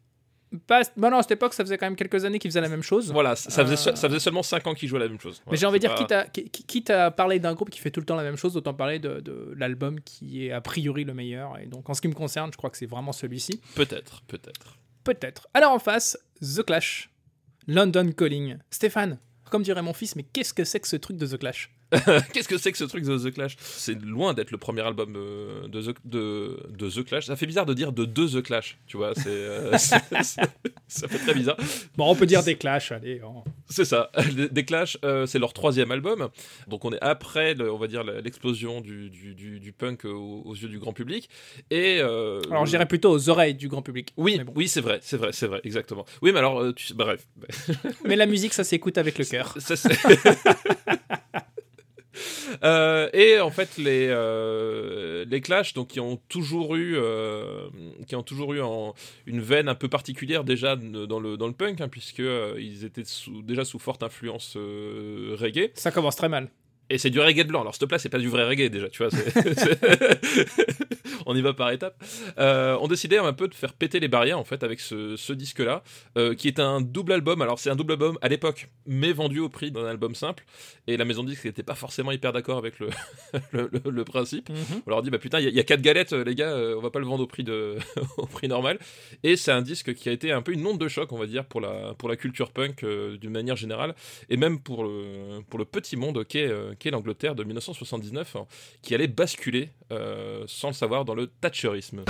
Pas, 0.67 0.83
bah 0.97 1.09
non, 1.11 1.17
à 1.19 1.23
cette 1.23 1.33
époque, 1.33 1.55
ça 1.55 1.65
faisait 1.65 1.79
quand 1.79 1.87
même 1.87 1.97
quelques 1.97 2.25
années 2.25 2.39
qu'ils 2.39 2.51
faisaient 2.51 2.61
la 2.61 2.69
même 2.69 2.83
chose. 2.83 3.11
Voilà, 3.13 3.37
ça 3.37 3.65
faisait, 3.65 3.91
Euh, 3.91 3.95
ça 3.97 4.09
faisait 4.09 4.19
seulement 4.21 4.43
5 4.43 4.67
ans 4.67 4.75
qu'ils 4.75 4.89
jouaient 4.89 4.99
la 5.01 5.09
même 5.09 5.19
chose. 5.21 5.43
Mais 5.51 5.57
j'ai 5.57 5.65
envie 5.67 5.79
de 5.79 5.87
dire, 5.87 5.95
pas- 5.95 6.01
quitte 6.03 6.13
à, 6.13 6.25
qui- 6.27 6.51
quitte 6.51 6.91
à 6.91 7.11
parler 7.11 7.39
d'un 7.39 7.55
groupe 7.55 7.71
qui 7.71 7.81
fait 7.81 7.91
tout 7.91 8.01
le 8.01 8.07
temps 8.07 8.17
la 8.17 8.23
même 8.23 8.37
chose, 8.37 8.57
autant 8.57 8.75
parler 8.75 8.99
de, 8.99 9.21
de 9.21 9.55
l'album 9.57 10.01
qui 10.01 10.47
est 10.47 10.53
a 10.53 10.61
priori 10.61 11.05
le 11.05 11.15
meilleur. 11.15 11.59
Et 11.59 11.67
donc, 11.67 11.89
en 11.89 11.95
ce 11.95 12.01
qui 12.03 12.09
me 12.09 12.15
concerne, 12.15 12.51
je 12.53 12.57
crois 12.59 12.71
que 12.71 12.77
c'est 12.77 12.87
vraiment 12.87 13.13
celui-ci. 13.13 13.61
Peut-être, 13.75 14.23
peut-être. 14.29 14.77
Peut-être. 15.05 15.49
Alors 15.55 15.73
en 15.73 15.79
face, 15.79 16.19
The 16.41 16.63
Clash, 16.63 17.11
London 17.67 18.11
Calling. 18.13 18.59
Stéphane, 18.71 19.19
comme 19.51 19.63
dirait 19.63 19.83
mon 19.83 19.93
fils, 19.95 20.17
mais 20.17 20.23
qu'est-ce 20.23 20.55
que 20.55 20.65
c'est 20.65 20.81
que 20.81 20.89
ce 20.89 20.97
truc 20.97 21.17
de 21.17 21.27
The 21.27 21.39
Clash? 21.39 21.71
Qu'est-ce 22.33 22.49
que 22.49 22.59
c'est 22.59 22.73
que 22.73 22.79
ce 22.79 22.85
truc 22.85 23.05
de 23.05 23.19
The 23.19 23.33
Clash? 23.35 23.57
C'est 23.61 24.01
loin 24.03 24.35
d'être 24.35 24.51
le 24.51 24.59
premier 24.59 24.83
album 24.83 25.15
euh, 25.17 25.69
de, 25.69 25.83
The, 25.83 25.95
de, 26.05 26.61
de 26.77 26.89
The 26.91 27.05
Clash. 27.05 27.27
Ça 27.27 27.37
fait 27.37 27.47
bizarre 27.47 27.67
de 27.67 27.75
dire 27.75 27.93
de 27.93 28.05
deux 28.05 28.29
The 28.29 28.43
Clash, 28.43 28.79
tu 28.87 28.97
vois. 28.97 29.15
C'est, 29.15 29.29
euh, 29.29 29.73
c'est- 29.79 30.01
c'est- 30.23 30.41
ça 30.89 31.09
fait 31.09 31.19
très 31.19 31.35
bizarre. 31.35 31.57
Bon, 31.97 32.11
on 32.11 32.15
peut 32.15 32.27
dire 32.27 32.43
des 32.43 32.57
Clash, 32.57 32.93
allez. 32.93 33.21
oh. 33.25 33.45
C'est 33.69 33.85
ça. 33.85 34.11
Des- 34.51 34.65
Clash, 34.65 34.97
euh, 35.05 35.27
c'est 35.27 35.39
leur 35.39 35.53
troisième 35.53 35.91
album. 35.91 36.29
Donc 36.69 36.85
on 36.85 36.93
est 36.93 37.01
après, 37.03 37.55
le- 37.55 37.73
on 37.73 37.79
va 37.79 37.87
dire, 37.89 38.05
l'explosion 38.05 38.81
du, 38.81 39.11
du, 39.11 39.35
du- 39.35 39.61
du 39.61 39.73
punk 39.73 40.05
aux, 40.05 40.43
aux 40.45 40.55
yeux 40.55 40.69
du 40.69 40.79
grand 40.79 40.93
public. 40.93 41.29
Et 41.71 41.99
euh, 42.01 42.41
Alors, 42.51 42.65
je 42.67 42.71
dirais 42.71 42.87
plutôt 42.87 43.11
aux 43.11 43.29
oreilles 43.29 43.55
du 43.55 43.69
grand 43.69 43.83
public. 43.83 44.13
Oui, 44.17 44.41
bon. 44.45 44.53
oui, 44.57 44.69
c'est 44.69 44.81
vrai, 44.81 45.01
c'est 45.03 45.17
vrai, 45.17 45.31
c'est 45.33 45.47
vrai, 45.47 45.61
exactement. 45.65 46.05
Oui, 46.23 46.33
mais 46.33 46.39
alors, 46.39 46.75
tu 46.75 46.93
bref. 46.95 47.27
Mais 48.05 48.17
la 48.17 48.27
musique, 48.27 48.53
ça 48.55 48.65
s'écoute 48.65 48.99
avec 48.99 49.19
le 49.19 49.25
cœur. 49.25 49.55
Ça, 49.59 49.77
c'est- 49.77 49.91
Euh, 52.65 53.09
et 53.13 53.41
en 53.41 53.51
fait 53.51 53.79
les 53.79 54.09
euh, 54.11 55.25
les 55.27 55.41
Clash 55.41 55.73
donc 55.73 55.89
qui 55.89 56.01
ont 56.01 56.21
toujours 56.29 56.77
eu 56.77 56.97
euh, 56.97 57.69
qui 58.07 58.15
ont 58.15 58.23
toujours 58.23 58.53
eu 58.53 58.61
une 59.27 59.41
veine 59.41 59.69
un 59.69 59.75
peu 59.75 59.89
particulière 59.89 60.45
déjà 60.45 60.77
dans 60.77 61.19
le 61.19 61.37
dans 61.37 61.47
le 61.47 61.53
punk 61.55 61.81
hein, 61.81 61.89
puisque 61.89 62.23
ils 62.59 62.85
étaient 62.85 63.05
déjà 63.43 63.65
sous 63.65 63.79
forte 63.79 64.03
influence 64.03 64.57
reggae 64.57 65.71
Ça 65.75 65.91
commence 65.91 66.17
très 66.17 66.29
mal. 66.29 66.51
Et 66.91 66.99
c'est 66.99 67.11
du 67.11 67.21
reggae 67.21 67.45
blanc. 67.47 67.61
Alors, 67.63 67.75
s'il 67.75 67.81
te 67.81 67.85
plaît, 67.87 67.99
c'est 67.99 68.09
pas 68.09 68.19
du 68.19 68.29
vrai 68.29 68.45
reggae 68.47 68.69
déjà, 68.71 68.89
tu 68.89 69.03
vois. 69.03 69.11
on 71.27 71.37
y 71.37 71.41
va 71.43 71.53
par 71.55 71.71
étapes. 71.71 72.03
Euh, 72.39 72.77
on 72.81 72.89
décidait 72.89 73.19
un 73.19 73.33
peu 73.33 73.49
de 73.49 73.55
faire 73.55 73.73
péter 73.73 74.01
les 74.01 74.09
barrières 74.09 74.39
en 74.39 74.45
fait 74.45 74.63
avec 74.63 74.81
ce, 74.81 75.17
ce 75.17 75.33
disque-là, 75.33 75.83
euh, 76.19 76.35
qui 76.35 76.49
est 76.49 76.59
un 76.61 76.81
double 76.81 77.13
album. 77.13 77.43
Alors, 77.43 77.59
c'est 77.59 77.71
un 77.71 77.77
double 77.77 77.93
album 77.93 78.19
à 78.23 78.29
l'époque, 78.29 78.69
mais 78.87 79.13
vendu 79.13 79.41
au 79.41 79.49
prix 79.49 79.71
d'un 79.71 79.87
album 79.87 80.15
simple. 80.15 80.45
Et 80.87 80.97
la 80.97 81.05
maison 81.05 81.23
de 81.23 81.29
disque 81.31 81.45
n'était 81.45 81.63
pas 81.63 81.75
forcément 81.75 82.13
hyper 82.13 82.33
d'accord 82.33 82.59
avec 82.59 82.79
le, 82.79 82.89
le, 83.53 83.71
le- 83.73 83.91
le 83.91 84.05
principe. 84.05 84.51
On 84.87 84.91
leur 84.91 85.03
dit 85.03 85.11
bah 85.11 85.19
putain, 85.19 85.39
il 85.41 85.45
y, 85.45 85.47
a- 85.47 85.51
il 85.51 85.57
y 85.57 85.61
a 85.61 85.65
quatre 85.65 85.83
galettes, 85.83 86.13
euh, 86.13 86.25
les 86.25 86.35
gars, 86.35 86.51
euh, 86.53 86.77
on 86.77 86.81
va 86.81 86.91
pas 86.91 86.99
le 86.99 87.07
vendre 87.07 87.23
au 87.23 87.27
prix 87.27 87.45
de 87.45 87.77
au 88.17 88.27
prix 88.27 88.49
normal. 88.49 88.79
Et 89.23 89.37
c'est 89.37 89.53
un 89.53 89.63
disque 89.63 89.95
qui 89.95 90.09
a 90.09 90.13
été 90.13 90.33
un 90.33 90.43
peu 90.43 90.53
une 90.53 90.67
onde 90.67 90.79
de 90.79 90.89
choc, 90.89 91.13
on 91.13 91.19
va 91.19 91.27
dire, 91.27 91.45
pour 91.45 91.61
la 91.61 91.95
pour 91.95 92.09
la 92.09 92.17
culture 92.17 92.51
punk 92.51 92.85
d'une 92.85 93.31
manière 93.31 93.57
générale, 93.57 93.95
et 94.29 94.37
même 94.37 94.59
pour 94.61 94.85
le 94.85 95.41
pour 95.49 95.59
le 95.59 95.65
petit 95.65 95.97
monde 95.97 96.25
qu'est 96.27 96.49
euh, 96.49 96.72
qu'est 96.79 96.91
l'Angleterre 96.91 97.35
de 97.35 97.45
1979, 97.45 98.37
hein, 98.37 98.47
qui 98.83 98.95
allait 98.95 99.09
basculer 99.09 99.71
euh, 99.91 100.45
sans 100.47 100.69
le 100.69 100.75
savoir 100.75 101.05
dans 101.05 101.15
le 101.15 101.27
thatcherisme. 101.27 102.05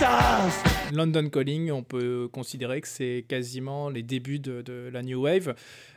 Bitten. 0.00 0.69
London 0.92 1.28
Calling, 1.28 1.70
on 1.70 1.82
peut 1.82 2.28
considérer 2.32 2.80
que 2.80 2.88
c'est 2.88 3.24
quasiment 3.28 3.88
les 3.90 4.02
débuts 4.02 4.38
de, 4.38 4.62
de 4.62 4.90
la 4.92 5.02
New 5.02 5.22
Wave. 5.22 5.54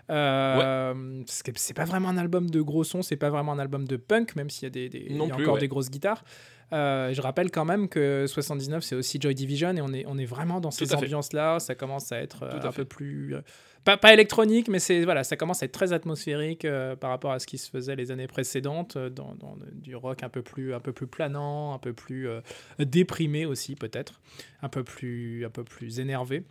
Euh, 0.09 1.23
parce 1.25 1.43
que 1.43 1.51
C'est 1.55 1.73
pas 1.73 1.85
vraiment 1.85 2.09
un 2.09 2.17
album 2.17 2.49
de 2.49 2.61
gros 2.61 2.83
sons, 2.83 3.01
c'est 3.01 3.15
pas 3.15 3.29
vraiment 3.29 3.53
un 3.53 3.59
album 3.59 3.87
de 3.87 3.97
punk, 3.97 4.35
même 4.35 4.49
s'il 4.49 4.63
y 4.63 4.67
a, 4.67 4.69
des, 4.69 4.89
des- 4.89 5.13
Non 5.13 5.25
il 5.25 5.29
y 5.29 5.31
a 5.31 5.35
plus, 5.35 5.43
encore 5.43 5.55
ouais. 5.55 5.59
des 5.61 5.67
grosses 5.67 5.89
guitares. 5.89 6.23
Euh, 6.71 7.13
je 7.13 7.21
rappelle 7.21 7.51
quand 7.51 7.65
même 7.65 7.87
que 7.87 8.25
79 8.27 8.83
c'est 8.83 8.95
aussi 8.95 9.19
Joy 9.21 9.35
Division 9.35 9.75
et 9.75 9.81
on 9.81 9.93
est, 9.93 10.05
on 10.07 10.17
est 10.17 10.25
vraiment 10.25 10.59
dans 10.59 10.71
ces 10.71 10.93
ambiances-là. 10.95 11.59
Ça 11.59 11.75
commence 11.75 12.11
à 12.11 12.17
être 12.19 12.43
euh, 12.43 12.59
Tout 12.59 12.67
un 12.67 12.71
peu 12.71 12.85
plus. 12.85 13.35
Pas, 13.83 13.97
pas 13.97 14.13
électronique, 14.13 14.67
mais 14.67 14.79
c'est 14.79 15.03
voilà, 15.03 15.23
ça 15.23 15.35
commence 15.35 15.61
à 15.61 15.65
être 15.65 15.71
très 15.71 15.93
atmosphérique 15.93 16.65
euh, 16.65 16.95
par 16.95 17.09
rapport 17.09 17.31
à 17.31 17.39
ce 17.39 17.47
qui 17.47 17.57
se 17.57 17.69
faisait 17.69 17.95
les 17.95 18.11
années 18.11 18.27
précédentes, 18.27 18.95
euh, 18.95 19.09
dans, 19.09 19.35
dans 19.35 19.57
du 19.73 19.95
rock 19.95 20.23
un 20.23 20.29
peu 20.29 20.41
plus, 20.41 20.73
un 20.73 20.79
peu 20.79 20.93
plus 20.93 21.07
planant, 21.07 21.73
un 21.73 21.79
peu 21.79 21.93
plus 21.93 22.27
euh, 22.27 22.41
déprimé 22.79 23.45
aussi 23.45 23.75
peut-être, 23.75 24.21
un 24.61 24.69
peu 24.69 24.83
plus, 24.83 25.45
un 25.45 25.49
peu 25.49 25.63
plus 25.63 25.99
énervé. 25.99 26.43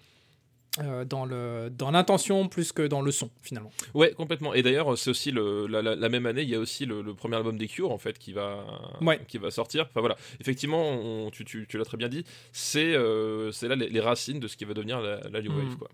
Euh, 0.81 1.05
dans 1.05 1.25
le 1.27 1.69
dans 1.71 1.91
l'intention 1.91 2.49
plus 2.49 2.73
que 2.73 2.87
dans 2.87 3.03
le 3.03 3.11
son 3.13 3.29
finalement. 3.43 3.71
Ouais, 3.95 4.13
complètement. 4.13 4.55
Et 4.55 4.63
d'ailleurs, 4.63 4.97
c'est 4.97 5.11
aussi 5.11 5.31
le, 5.31 5.67
la, 5.67 5.83
la- 5.83 5.95
la 5.97 6.09
même 6.09 6.25
année, 6.27 6.43
il 6.43 6.49
y 6.49 6.55
a 6.55 6.59
aussi 6.59 6.87
le, 6.87 7.03
le 7.03 7.15
premier 7.15 7.37
album 7.37 7.59
des 7.59 7.69
Cure 7.69 7.91
en 7.93 7.99
fait 7.99 8.19
qui 8.19 8.33
va 8.33 8.65
Ouais. 9.03 9.21
qui 9.29 9.37
va 9.39 9.51
sortir. 9.51 9.87
Enfin 9.91 10.01
voilà, 10.01 10.17
effectivement, 10.41 10.83
on- 10.83 11.31
tu, 11.31 11.45
tu, 11.45 11.67
tu 11.69 11.77
l'as 11.79 11.85
très 11.85 11.97
bien 11.99 12.09
dit, 12.09 12.25
c'est 12.53 12.95
euh, 12.95 13.53
c'est 13.53 13.69
là 13.69 13.77
les, 13.77 13.89
les 13.91 14.01
racines 14.01 14.41
de 14.41 14.49
ce 14.49 14.57
qui 14.57 14.65
va 14.65 14.73
devenir 14.75 15.01
la, 15.01 15.21
la 15.29 15.43
new 15.43 15.53
wave 15.53 15.77
quoi. 15.77 15.89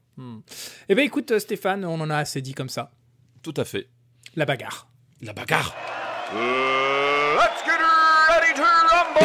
Eh 0.89 0.95
ben 0.95 1.05
écoute 1.05 1.31
euh, 1.33 1.39
Stéphane, 1.39 1.85
on 1.85 2.01
en 2.01 2.11
a 2.11 2.17
assez 2.17 2.41
dit 2.43 2.55
comme 2.55 2.69
ça. 2.69 2.93
Tout 3.43 3.55
à 3.57 3.65
fait. 3.65 3.89
La 4.37 4.45
bagarre. 4.45 4.89
La 5.23 5.33
bagarre. 5.33 5.75
Let's 6.33 7.65
get 7.65 7.79
ready 8.31 8.55
to 8.55 8.63
rumble! 8.63 9.19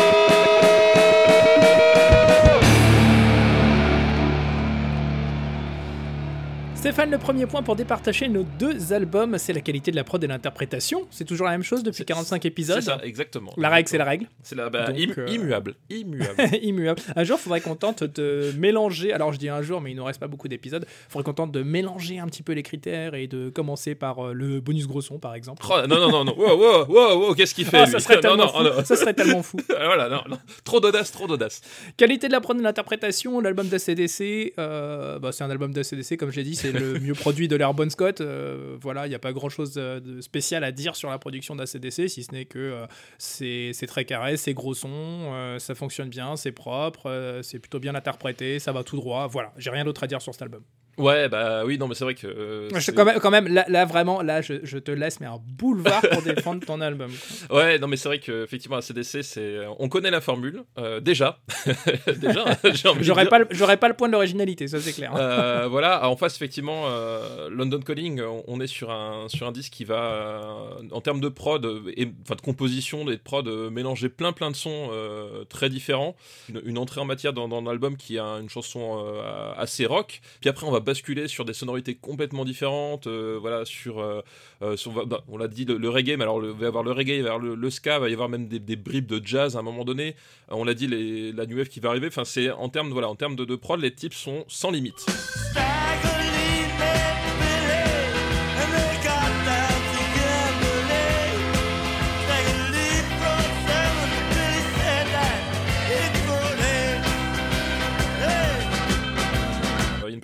Stéphane, 6.83 7.11
le 7.11 7.17
premier 7.17 7.45
point 7.45 7.63
pour 7.63 7.77
départager 7.77 8.27
nos 8.27 8.43
deux 8.43 8.91
albums, 8.91 9.37
c'est 9.37 9.53
la 9.53 9.61
qualité 9.61 9.89
de 9.89 9.95
la 9.95 10.03
prod 10.03 10.21
et 10.21 10.27
l'interprétation. 10.27 11.07
C'est 11.11 11.23
toujours 11.23 11.45
la 11.45 11.53
même 11.53 11.63
chose 11.63 11.81
depuis 11.81 11.99
C'est- 11.99 12.03
45 12.03 12.41
C'est 12.41 12.47
épisodes. 12.49 12.81
ça, 12.81 12.99
exactement. 13.03 13.53
La 13.55 13.69
règle, 13.69 13.87
c'est 13.87 13.97
la 13.97 14.03
règle. 14.03 14.27
C'est 14.43 14.55
la 14.55 14.69
bah, 14.69 14.87
Donc, 14.91 14.97
im- 14.99 15.13
euh, 15.17 15.27
immuable, 15.29 15.75
immuable. 15.89 16.35
Immuable. 16.61 17.01
Un 17.15 17.23
jour, 17.23 17.37
il 17.39 17.43
faudrait 17.43 17.61
qu'on 17.61 17.75
tente 17.77 18.03
de 18.03 18.51
mélanger. 18.57 19.13
Alors, 19.13 19.31
je 19.31 19.39
dis 19.39 19.47
un 19.47 19.61
jour, 19.61 19.79
mais 19.79 19.91
il 19.91 19.95
nous 19.95 20.03
reste 20.03 20.19
pas 20.19 20.27
beaucoup 20.27 20.49
d'épisodes. 20.49 20.85
Il 20.85 21.11
faudrait 21.13 21.23
qu'on 21.23 21.33
tente 21.33 21.53
de 21.53 21.63
mélanger 21.63 22.19
un 22.19 22.25
petit 22.27 22.43
peu 22.43 22.51
les 22.51 22.63
critères 22.63 23.15
et 23.15 23.27
de 23.27 23.47
commencer 23.47 23.95
par 23.95 24.19
euh, 24.27 24.33
le 24.33 24.59
bonus 24.59 24.85
gros 24.85 24.99
son, 24.99 25.19
par 25.19 25.35
exemple. 25.35 25.63
Oh, 25.69 25.87
non 25.87 25.95
non 26.01 26.11
non 26.11 26.25
non. 26.25 26.35
Wow 26.37 26.57
wow 26.57 26.85
wow, 26.89 27.17
wow, 27.27 27.33
qu'est-ce 27.33 27.55
qu'il 27.55 27.63
fait 27.65 27.77
Ah, 27.77 27.85
lui 27.85 27.93
ça, 27.93 27.99
serait 28.01 28.15
Non 28.15 28.21
tellement 28.21 28.37
non 28.43 28.49
fou. 28.49 28.61
non. 28.63 28.83
ça 28.83 28.97
serait 28.97 29.13
tellement 29.13 29.41
fou. 29.41 29.55
voilà 29.69 30.09
non 30.09 30.21
non. 30.29 30.37
Trop 30.65 30.81
d'audace, 30.81 31.13
trop 31.13 31.27
d'audace. 31.27 31.61
Qualité 31.95 32.27
de 32.27 32.33
la 32.33 32.41
prod 32.41 32.59
et 32.59 32.61
l'interprétation, 32.61 33.39
l'album 33.39 33.67
d'ACDC, 33.69 34.55
euh, 34.59 35.17
bah, 35.19 35.31
c'est 35.31 35.45
un 35.45 35.49
album 35.49 35.71
d'ACDC, 35.71 36.17
comme 36.17 36.29
je 36.31 36.35
l'ai 36.35 36.43
dit, 36.43 36.55
c'est 36.57 36.72
le 36.73 36.99
mieux 36.99 37.13
produit 37.13 37.47
de 37.47 37.55
l'ère 37.55 37.73
Bon 37.73 37.89
Scott. 37.89 38.21
Euh, 38.21 38.77
voilà, 38.81 39.05
il 39.05 39.09
n'y 39.09 39.15
a 39.15 39.19
pas 39.19 39.33
grand 39.33 39.49
chose 39.49 39.73
de 39.73 40.21
spécial 40.21 40.63
à 40.63 40.71
dire 40.71 40.95
sur 40.95 41.09
la 41.09 41.19
production 41.19 41.55
d'ACDC, 41.55 42.09
si 42.09 42.23
ce 42.23 42.31
n'est 42.31 42.45
que 42.45 42.59
euh, 42.59 42.85
c'est 43.17 43.87
très 43.87 44.05
carré, 44.05 44.37
c'est 44.37 44.53
gros 44.53 44.73
son, 44.73 44.89
euh, 44.91 45.59
ça 45.59 45.75
fonctionne 45.75 46.09
bien, 46.09 46.35
c'est 46.35 46.51
propre, 46.51 47.41
c'est 47.43 47.59
plutôt 47.59 47.79
bien 47.79 47.95
interprété, 47.95 48.59
ça 48.59 48.71
va 48.71 48.83
tout 48.83 48.97
droit. 48.97 49.27
Voilà, 49.27 49.53
j'ai 49.57 49.69
rien 49.69 49.85
d'autre 49.85 50.03
à 50.03 50.07
dire 50.07 50.21
sur 50.21 50.33
cet 50.33 50.41
album. 50.41 50.63
Ouais 50.97 51.27
bah 51.29 51.63
oui 51.65 51.77
non 51.77 51.88
mais 51.88 51.95
c'est 51.95 52.03
vrai 52.03 52.13
que. 52.15 52.27
euh, 52.27 52.69
Je- 52.79 52.91
quand, 52.91 53.05
même, 53.05 53.19
quand 53.19 53.31
même, 53.31 53.47
là, 53.47 53.65
là, 53.67 53.85
vraiment, 53.85 54.21
là, 54.21 54.41
je, 54.41 54.55
je 54.63 54.77
te 54.77 54.91
laisse, 54.91 55.19
mais 55.19 55.25
un 55.27 55.39
boulevard 55.41 56.01
pour 56.01 56.21
défendre 56.23 56.65
ton 56.65 56.81
album. 56.81 57.12
Ouais, 57.50 57.79
non, 57.79 57.88
mais 57.88 57.97
c'est 57.97 58.09
vrai 58.09 58.19
que 58.19 58.43
effectivement, 58.43 58.77
ACDC, 58.77 59.23
c'est, 59.23 59.59
on 59.79 59.89
connaît 59.89 60.12
la 60.12 60.21
formule 60.21 60.63
euh, 60.77 61.00
déjà, 61.00 61.39
déjà. 62.17 62.45
j'ai 62.73 62.88
envie 62.89 63.00
de 63.00 63.03
J'aurais 63.03 63.27
pas, 63.27 63.39
le- 63.39 63.47
j'aurais 63.51 63.77
pas 63.77 63.88
le 63.88 63.93
point 63.95 64.07
de 64.07 64.13
l'originalité, 64.13 64.67
ça 64.67 64.79
c'est 64.79 64.93
clair. 64.93 65.13
Euh, 65.15 65.67
voilà, 65.69 66.07
en 66.09 66.15
face 66.15 66.35
effectivement, 66.35 66.83
euh, 66.88 67.50
London 67.50 67.79
Calling, 67.79 68.21
on- 68.47 68.59
est 68.62 68.67
sur 68.67 68.91
un 68.91 69.27
sur 69.29 69.47
un 69.47 69.51
disque 69.51 69.73
qui 69.73 69.83
va, 69.83 69.95
euh, 70.03 70.51
en 70.91 71.01
termes 71.01 71.19
de 71.19 71.27
prod 71.27 71.65
euh, 71.65 71.91
et 71.97 72.07
enfin 72.23 72.35
de 72.35 72.41
composition 72.41 73.01
et 73.09 73.15
de 73.17 73.21
prod, 73.21 73.47
euh, 73.47 73.69
mélanger 73.71 74.09
plein 74.09 74.31
plein 74.31 74.51
de 74.51 74.55
sons 74.55 74.89
euh, 74.91 75.43
très 75.45 75.69
différents. 75.69 76.15
Une, 76.50 76.62
une 76.65 76.77
entrée 76.77 77.01
en 77.01 77.05
matière 77.05 77.33
dans, 77.33 77.47
dans 77.47 77.62
l'album 77.62 77.97
qui 77.97 78.19
a 78.19 78.23
une 78.39 78.50
chanson 78.50 79.03
euh, 79.05 79.51
assez 79.57 79.85
rock. 79.85 80.21
Puis 80.39 80.50
après, 80.50 80.65
on 80.67 80.71
va 80.71 80.79
basculer 80.83 81.27
sur 81.27 81.45
des 81.45 81.53
sonorités 81.53 81.95
complètement 81.95 82.45
différentes. 82.45 83.07
euh, 83.07 83.37
voilà, 83.39 83.65
sur, 83.65 83.99
euh, 83.99 84.21
euh, 84.61 84.77
sur- 84.77 85.05
bah, 85.05 85.23
on 85.27 85.37
l'a 85.37 85.47
dit 85.47 85.65
le, 85.65 85.89
reggae, 85.89 86.15
mais 86.17 86.23
alors 86.23 86.39
le- 86.39 86.49
il 86.51 86.57
va 86.57 86.65
y 86.65 86.67
avoir 86.67 86.83
le 86.83 86.91
reggae, 86.91 87.17
il 87.17 87.23
va 87.23 87.33
avoir 87.33 87.55
le, 87.55 87.69
ska, 87.69 87.95
il 87.97 88.01
va 88.01 88.09
y 88.09 88.13
avoir 88.13 88.29
même 88.29 88.47
des, 88.47 88.75
bribes 88.75 89.07
de 89.07 89.21
jazz 89.25 89.55
à 89.55 89.59
un 89.59 89.63
moment 89.63 89.85
donné. 89.85 90.15
On 90.49 90.63
l'a 90.63 90.73
dit 90.73 90.87
la 90.87 91.45
new 91.45 91.63
qui 91.65 91.79
va 91.79 91.89
arriver. 91.89 92.07
Enfin, 92.07 92.25
c'est 92.25 92.51
en 92.51 92.69
termes 92.69 92.91
voilà, 92.91 93.09
en 93.09 93.15
termes 93.15 93.35
de 93.35 93.55
prod, 93.55 93.79
les 93.79 93.93
types 93.93 94.13
sont 94.13 94.45
sans 94.47 94.71
limite. 94.71 95.05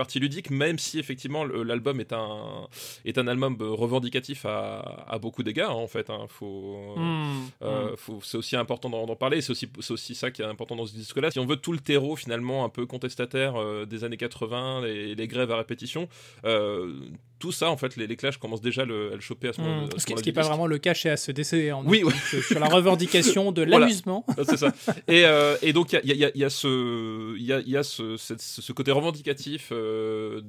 Partie 0.09 0.19
ludique, 0.19 0.49
même 0.49 0.79
si 0.79 0.97
effectivement 0.97 1.43
l'album 1.45 1.99
est 1.99 2.13
un 2.13 2.67
est 3.05 3.19
un 3.19 3.27
album 3.27 3.55
euh, 3.61 3.69
revendicatif 3.69 4.43
à, 4.45 5.05
à 5.07 5.19
beaucoup 5.19 5.43
d'égards. 5.43 5.69
hein, 5.77 5.83
en 5.83 5.87
fait, 5.87 6.09
hein. 6.09 6.25
faut, 6.29 6.95
euh, 7.61 7.95
faut- 7.95 8.19
c'est 8.23 8.37
aussi 8.37 8.55
important 8.55 8.89
d'en 8.89 9.15
parler. 9.15 9.41
C'est 9.41 9.51
aussi 9.51 9.67
c'est 9.79 9.91
aussi 9.93 10.15
ça 10.15 10.31
qui 10.31 10.41
est 10.41 10.45
important 10.45 10.75
dans 10.75 10.87
ce 10.87 10.93
disque-là. 10.93 11.29
Si 11.29 11.37
on 11.37 11.45
veut 11.45 11.57
tout 11.57 11.73
le 11.73 11.79
terreau 11.79 12.15
finalement 12.15 12.65
un 12.65 12.69
peu 12.69 12.87
contestataire 12.87 13.55
euh, 13.57 13.85
des 13.85 14.03
années 14.03 14.17
80, 14.17 14.81
les, 14.81 15.13
les 15.13 15.27
grèves 15.27 15.51
à 15.51 15.57
répétition, 15.57 16.09
euh, 16.45 16.95
tout 17.39 17.51
ça 17.51 17.71
en 17.71 17.77
fait, 17.77 17.95
les, 17.95 18.05
les 18.07 18.15
clashs 18.15 18.37
commencent 18.37 18.61
déjà 18.61 18.81
à 18.83 18.85
le, 18.85 19.11
à 19.13 19.15
le 19.15 19.21
choper 19.21 19.47
à 19.49 19.53
ce 19.53 19.61
moment. 19.61 19.81
Hmm. 19.83 19.85
à 19.85 19.91
ce 19.93 19.99
Ce 19.99 20.05
qui 20.05 20.11
moment-là 20.11 20.25
n'est 20.25 20.33
pas 20.33 20.41
vraiment 20.43 20.67
le 20.67 20.77
cas 20.77 20.93
chez 20.93 21.09
ACDC. 21.09 21.71
En 21.73 21.83
Oui, 21.85 22.01
oui. 22.05 22.13
plus, 22.29 22.41
sur 22.43 22.59
la 22.59 22.67
revendication 22.67 23.51
de 23.51 23.61
l'amusement. 23.63 24.25
C'est 24.43 24.57
ça. 24.57 24.73
Et, 25.07 25.25
euh, 25.25 25.55
et 25.61 25.73
donc, 25.73 25.93
il 25.93 25.95
y 25.95 26.11
a, 26.11 26.15
il 26.15 26.19
y 26.19 26.25
a- 26.25 26.31
y 26.35 26.43
a 26.43 26.49
ce, 26.49 27.35
il 27.37 27.43
y 27.45 27.53
a, 27.53 27.59
il 27.59 27.69
y 27.69 27.77
a 27.77 27.83
ce, 27.83 28.15
ce 28.17 28.71
côté 28.73 28.91
revendicatif 28.91 29.69
euh, 29.71 30.41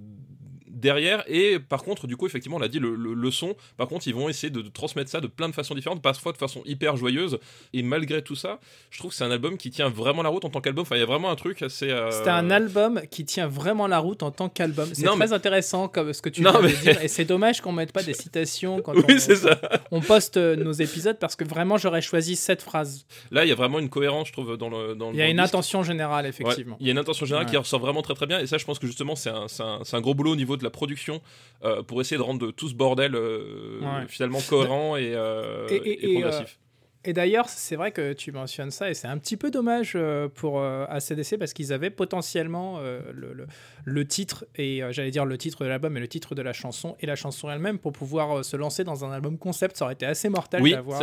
derrière. 0.81 1.23
Et 1.27 1.59
par 1.59 1.83
contre, 1.83 2.07
du 2.07 2.17
coup, 2.17 2.27
effectivement, 2.27 2.57
on 2.57 2.61
l'a 2.61 2.69
dit, 2.69 2.79
le, 2.79 2.95
le- 2.95 3.15
le 3.15 3.31
son, 3.31 3.55
par 3.77 3.89
contre, 3.89 4.09
ils 4.09 4.15
vont 4.15 4.29
essayer 4.29 4.51
de, 4.51 4.63
de 4.63 4.69
transmettre 4.69 5.11
ça 5.11 5.21
de 5.21 5.27
plein 5.27 5.49
de 5.49 5.55
façons 5.55 5.75
différentes, 5.75 6.03
parfois 6.03 6.33
de 6.33 6.39
façon 6.39 6.63
hyper 6.67 6.97
joyeuse. 6.97 7.39
Et 7.73 7.83
malgré 7.83 8.23
tout 8.23 8.35
ça, 8.37 8.59
je 8.91 8.99
trouve 8.99 9.11
que 9.11 9.17
c'est 9.17 9.25
un 9.25 9.31
album 9.31 9.57
qui 9.57 9.71
tient 9.71 9.89
vraiment 9.89 10.23
la 10.23 10.29
route 10.29 10.45
en 10.45 10.51
tant 10.51 10.61
qu'album. 10.61 10.83
Enfin, 10.83 10.97
il 10.97 11.01
y 11.01 11.03
a 11.03 11.07
vraiment 11.07 11.31
un 11.31 11.37
truc 11.37 11.63
assez. 11.63 11.91
euh, 11.91 12.11
C'est 12.11 12.29
un 12.31 12.51
album 12.51 13.01
qui 13.11 13.25
tient 13.25 13.47
vraiment 13.49 13.87
la 13.87 13.99
route 13.99 14.23
en 14.23 14.31
tant 14.31 14.49
qu'album. 14.49 14.89
C'est 14.93 15.05
très 15.05 15.33
intéressant 15.33 15.89
comme 15.89 16.13
ce 16.13 16.23
que 16.23 16.29
tu 16.29 16.43
Non, 16.43 16.53
viens 16.53 16.61
de 16.63 16.67
mais- 16.67 16.73
dire. 16.93 17.03
Et 17.03 17.09
c'est 17.09 17.25
dommage 17.25 17.61
qu'on 17.61 17.73
mette 17.73 17.93
pas 17.93 18.03
des 18.03 18.15
citations 18.15 18.81
quand 18.83 18.95
Oui, 18.97 19.05
on, 19.09 19.19
c'est 19.19 19.37
ça. 19.37 19.61
on 19.91 20.01
poste 20.01 20.37
euh, 20.37 20.57
nos 20.57 20.73
épisodes 20.73 21.19
parce 21.19 21.37
que 21.37 21.45
vraiment 21.45 21.77
j'aurais 21.79 22.03
choisi 22.03 22.37
cette 22.37 22.63
phrase. 22.63 23.05
Là, 23.31 23.45
il 23.45 23.49
y 23.49 23.53
a 23.53 23.55
vraiment 23.55 23.79
une 23.79 23.89
cohérence, 23.91 24.29
je 24.29 24.33
trouve, 24.33 24.57
dans 24.57 24.69
le. 24.69 24.95
Dans, 24.95 25.13
Il 25.13 25.19
y 25.19 25.23
a 25.23 25.29
une 25.29 25.37
disque. 25.37 25.47
intention 25.49 25.83
générale, 25.83 26.25
Ouais, 26.25 26.31
effectivement. 26.31 26.77
il 26.81 26.87
y 26.87 26.91
a 26.91 26.93
une 26.93 26.99
intention 26.99 27.27
générale 27.27 27.47
Ouais. 27.47 27.51
qui 27.51 27.57
ressort 27.57 27.81
vraiment 27.81 28.03
très 28.03 28.15
très 28.15 28.27
bien 28.27 28.39
et 28.41 28.47
ça 28.47 28.59
je 28.59 28.65
pense 28.65 28.79
que 28.79 28.87
justement 28.87 29.15
c'est 29.17 29.31
un, 29.31 29.47
un, 29.61 29.81
c'est 29.85 29.97
un 29.97 30.01
gros 30.01 30.15
boulot 30.15 30.33
au 30.33 30.37
niveau 30.37 30.57
de 30.57 30.65
la 30.65 30.70
production 30.71 31.21
euh, 31.65 31.83
pour 31.83 32.01
essayer 32.01 32.17
de 32.17 32.23
rendre 32.23 32.51
tout 32.53 32.69
ce 32.69 32.75
bordel 32.75 33.15
euh, 33.15 33.81
Ouais. 33.81 34.07
finalement 34.09 34.41
cohérent 34.49 34.97
et, 34.97 35.13
euh, 35.15 35.67
Et- 35.69 35.75
et, 35.77 35.91
et- 35.91 36.11
et, 36.11 36.21
progressif. 36.21 36.59
Et 37.07 37.15
d'ailleurs, 37.15 37.49
c'est 37.49 37.77
vrai 37.77 37.93
que 37.93 38.13
tu 38.13 38.31
mentionnes 38.31 38.71
ça, 38.71 38.91
et 38.91 38.95
c'est 38.95 39.09
un 39.09 39.17
petit 39.17 39.39
peu 39.39 39.51
dommage 39.51 39.93
euh, 39.97 40.29
pour 40.29 40.61
euh, 40.61 40.85
ACDC 40.91 41.39
parce 41.39 41.55
qu'ils 41.55 41.73
avaient 41.73 41.89
potentiellement 41.89 42.77
euh, 42.81 43.01
le, 43.15 43.33
le- 43.33 43.47
le 43.87 44.07
titre, 44.07 44.45
et 44.57 44.83
j'allais 44.91 45.11
dire 45.11 45.25
le 45.25 45.39
titre 45.39 45.65
de 45.65 45.69
l'album, 45.71 45.97
et 45.97 46.01
le 46.01 46.09
titre 46.09 46.35
de 46.35 46.43
la 46.43 46.53
chanson, 46.53 46.97
et 47.01 47.07
la 47.07 47.17
chanson 47.17 47.51
elle-même 47.51 47.79
pour 47.79 47.93
pouvoir 47.93 48.45
se 48.45 48.55
lancer 48.55 48.85
dans 48.85 49.07
un 49.07 49.11
album 49.13 49.39
concept. 49.39 49.79
Ça 49.79 49.87
aurait 49.87 49.95
été 49.95 50.05
assez 50.05 50.29
mortel 50.29 50.61
Oui, 50.61 50.73
d'avoir 50.73 51.01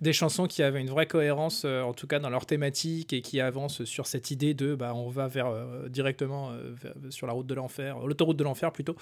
des 0.00 0.12
chansons 0.12 0.46
qui 0.46 0.62
avaient 0.62 0.80
une 0.80 0.88
vraie 0.90 1.06
cohérence, 1.06 1.64
en 1.64 1.92
tout 1.92 2.06
cas 2.06 2.20
dans 2.20 2.30
leur 2.30 2.46
thématique, 2.46 3.12
et 3.12 3.22
qui 3.22 3.40
avancent 3.40 3.82
sur 3.82 4.06
cette 4.06 4.30
idée 4.30 4.54
de 4.54 4.76
bah, 4.76 4.92
on 4.94 5.08
va 5.08 5.26
vers, 5.26 5.52
directement 5.88 6.52
vers- 6.80 6.94
sur 7.10 7.26
la 7.26 7.32
route 7.32 7.48
de 7.48 7.54
l'enfer, 7.54 7.98
l'autoroute 8.06 8.36
de 8.36 8.44
l'enfer 8.44 8.70
plutôt. 8.70 8.94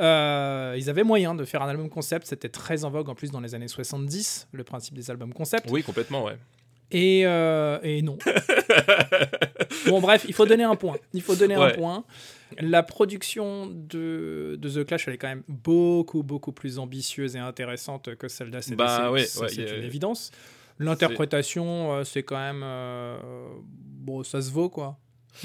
Euh, 0.00 0.74
ils 0.76 0.90
avaient 0.90 1.04
moyen 1.04 1.36
de 1.36 1.44
faire 1.44 1.62
un 1.62 1.68
album 1.68 1.88
concept, 1.88 2.26
c'était 2.26 2.48
très 2.48 2.84
en 2.84 2.90
vogue 2.90 3.08
en 3.08 3.14
plus 3.14 3.30
dans 3.30 3.40
les 3.40 3.54
années 3.54 3.68
70, 3.68 4.48
le 4.52 4.64
principe 4.64 4.94
des 4.94 5.08
albums 5.10 5.32
concept. 5.32 5.59
Oui, 5.68 5.82
complètement, 5.82 6.24
ouais. 6.24 6.36
Et, 6.92 7.22
euh, 7.24 7.78
et 7.82 8.02
non. 8.02 8.18
bon, 9.86 10.00
bref, 10.00 10.24
il 10.26 10.34
faut 10.34 10.46
donner 10.46 10.64
un 10.64 10.76
point. 10.76 10.96
Il 11.12 11.22
faut 11.22 11.36
donner 11.36 11.54
un 11.54 11.70
point. 11.70 12.04
La 12.58 12.82
production 12.82 13.66
de, 13.66 14.56
de 14.58 14.68
The 14.68 14.84
Clash, 14.84 15.06
elle 15.06 15.14
est 15.14 15.18
quand 15.18 15.28
même 15.28 15.44
beaucoup, 15.46 16.22
beaucoup 16.24 16.50
plus 16.52 16.78
ambitieuse 16.80 17.36
et 17.36 17.38
intéressante 17.38 18.16
que 18.16 18.26
celle 18.26 18.50
d'ACDC. 18.50 18.74
Bah 18.74 19.12
ouais, 19.12 19.20
ouais, 19.20 19.48
c'est 19.48 19.62
une 19.78 19.84
évidence. 19.84 20.32
L'interprétation, 20.80 21.92
euh, 21.92 22.04
c'est 22.04 22.22
quand 22.22 22.38
même. 22.38 22.62
euh, 22.64 23.18
bon, 23.68 24.24
ça 24.24 24.40
se 24.42 24.50
vaut, 24.50 24.68
quoi. 24.70 24.98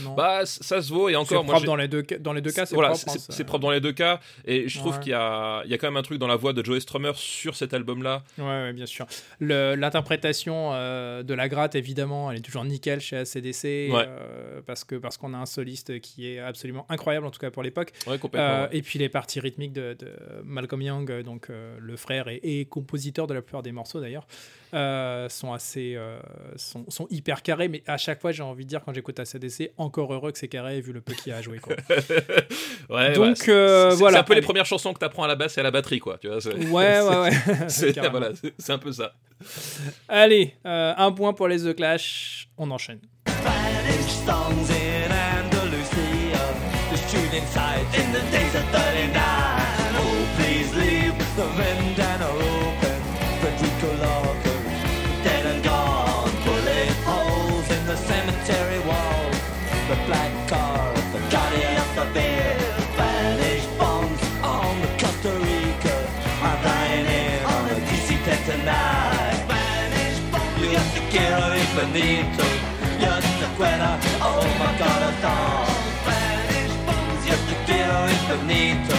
Non. 0.04 0.14
Bah, 0.16 0.46
ça 0.46 0.82
se 0.82 0.92
vaut 0.94 1.10
et 1.10 1.14
c'est 1.14 1.18
encore. 1.18 1.44
moi, 1.44 1.54
propre 1.54 1.62
j'ai- 1.62 1.66
dans 1.68 1.76
les 1.76 1.88
deux. 1.88 2.04
Dans 2.20 2.34
les 2.34 2.42
deux 2.42 2.52
cas, 2.52 2.66
c'est 2.66 2.76
voilà, 2.76 2.90
propre. 2.90 3.04
c'est 3.12 3.20
hein, 3.20 3.26
c'est 3.30 3.44
propre 3.44 3.62
dans 3.64 3.72
les 3.72 3.80
deux 3.82 3.94
cas 3.94 4.20
et 4.46 4.68
je 4.68 4.80
trouve 4.80 4.96
Ouais. 4.96 5.00
qu'il 5.02 5.12
y 5.12 5.16
a, 5.16 5.62
il 5.66 5.72
y 5.72 5.74
a 5.74 5.78
quand 5.78 5.88
même 5.88 5.98
un 5.98 6.02
truc 6.04 6.20
dans 6.20 6.28
la 6.28 6.36
voix 6.36 6.54
de 6.54 6.64
Joey 6.64 6.80
Strummer 6.80 7.12
sur 7.16 7.56
cet 7.56 7.74
album-là. 7.74 8.24
Ouais, 8.38 8.44
ouais, 8.46 8.74
bien 8.74 8.86
sûr. 8.86 9.06
L'interprétation 9.40 10.72
euh, 10.74 11.24
de 11.24 11.34
la 11.34 11.50
gratte, 11.50 11.76
évidemment, 11.76 12.32
elle 12.32 12.38
est 12.38 12.42
toujours 12.42 12.66
nickel 12.66 13.00
chez 13.02 13.18
ACDC. 13.18 13.64
Ouais. 13.92 14.06
euh, 14.08 14.62
parce 14.66 14.84
que 14.84 14.96
parce 14.96 15.18
qu'on 15.18 15.34
a 15.34 15.38
un 15.38 15.46
soliste 15.46 16.00
qui 16.00 16.28
est 16.30 16.40
absolument 16.40 16.86
incroyable, 16.90 17.26
en 17.26 17.32
tout 17.32 17.40
cas 17.40 17.52
pour 17.52 17.64
l'époque. 17.64 17.92
Euh. 18.36 18.68
Et 18.72 18.82
puis 18.82 19.00
les 19.00 19.10
parties 19.10 19.40
rythmiques 19.40 19.74
de, 19.74 19.96
de 19.98 20.12
Malcolm 20.44 20.82
Young, 20.82 21.10
euh, 21.12 21.24
donc 21.24 21.50
le 21.50 21.98
frère 21.98 22.28
et, 22.28 22.40
et 22.44 22.66
compositeur 22.66 23.28
de 23.28 23.34
la 23.34 23.42
plupart 23.42 23.64
des 23.64 23.72
morceaux 23.72 24.00
d'ailleurs, 24.02 24.28
sont 25.30 25.54
assez, 25.54 25.98
sont, 26.58 26.86
sont 26.90 27.08
hyper 27.10 27.42
carrés. 27.44 27.68
Mais 27.70 27.82
à 27.88 27.98
chaque 27.98 28.20
fois, 28.22 28.32
j'ai 28.32 28.44
envie 28.44 28.66
de 28.66 28.70
dire 28.70 28.82
quand 28.84 28.94
j'écoute 28.94 29.20
ACDC, 29.20 29.72
encore 29.78 30.14
heureux 30.14 30.32
que 30.32 30.38
c'est 30.38 30.48
carré 30.48 30.80
vu 30.82 30.94
le 30.94 31.02
peu 31.02 31.14
qu'il 31.14 31.32
y 31.32 31.34
a 31.34 31.38
à 31.38 31.42
jouer. 31.42 31.60
Quoi. 31.60 31.76
Ouais, 32.88 33.14
donc, 33.14 33.26
ouais, 33.26 33.34
c'est- 33.36 33.50
euh, 33.52 33.90
c'est- 33.92 33.96
voilà. 33.98 34.18
C'est 34.18 34.22
un 34.22 34.24
peu 34.24 34.36
les 34.36 34.42
premières 34.42 34.66
chansons 34.68 34.94
que 34.94 35.00
t'apprends 35.00 35.24
à 35.24 35.28
la 35.28 35.36
basse 35.36 35.58
et 35.58 35.62
à 35.62 35.64
la 35.64 35.72
batterie, 35.72 35.98
quoi. 36.00 36.18
Tu 36.20 36.28
vois, 36.28 36.40
c'est- 36.40 36.54
ouais, 36.54 37.02
ouais, 37.02 37.18
ouais. 37.18 37.32
c'est 37.68 37.94
Carrément. 37.94 38.20
voilà, 38.20 38.36
c'est- 38.36 38.54
c'est 38.60 38.72
un 38.74 38.78
peu 38.78 38.92
ça. 38.92 39.14
Allez, 40.08 40.54
euh, 40.68 40.94
un 40.96 41.12
point 41.12 41.34
pour 41.34 41.48
les 41.48 41.60
The 41.60 41.76
Clash. 41.76 42.48
On 42.58 42.70
enchaîne. 42.72 43.00
Spanish 43.28 44.12
songs 44.26 44.70
in 44.72 45.12
Andalusia. 45.12 46.40
The 46.92 46.98
shooting 47.10 47.44
sight 47.48 47.88
in 47.98 48.12
the 48.14 48.32
days 48.32 48.45
The 59.88 59.96
black 60.08 60.34
car, 60.50 60.94
the 61.14 61.20
Guardian 61.30 61.78
of 61.78 61.90
the 61.96 62.06
Beer. 62.12 62.58
Spanish 62.94 63.66
bombs 63.78 64.20
on 64.42 64.82
the 64.82 64.88
Costa 64.98 65.30
Rica. 65.46 65.96
I'm 66.42 66.58
flying 66.64 67.06
in 67.06 67.46
on 67.46 67.70
a 67.70 67.76
DC-10 67.86 68.40
tonight. 68.50 69.46
Spanish 69.46 70.18
bombs, 70.32 70.58
you 70.60 70.72
got 70.74 70.88
the 70.96 71.02
quiero 71.14 71.54
y 71.54 71.66
bonito. 71.78 72.46
Just 72.98 73.30
the 73.42 73.48
cuera, 73.58 73.92
oh 74.26 74.42
my 74.58 74.72
god, 74.82 75.02
a 75.06 75.12
song. 75.22 75.70
Spanish 76.02 76.76
bombs, 76.88 77.22
just 77.28 77.46
the 77.50 77.56
quiero 77.68 78.00
y 78.10 78.18
bonito. 78.26 78.98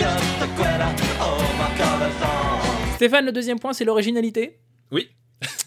Just 0.00 0.32
the 0.40 0.48
cuera, 0.56 0.88
oh 1.20 1.44
my 1.60 1.68
god, 1.76 2.02
a 2.08 2.10
song. 2.20 2.96
Stéphane, 2.96 3.26
le 3.26 3.32
deuxième 3.32 3.58
point, 3.58 3.74
c'est 3.74 3.84
l'originalité? 3.84 4.60
Oui. 4.90 5.10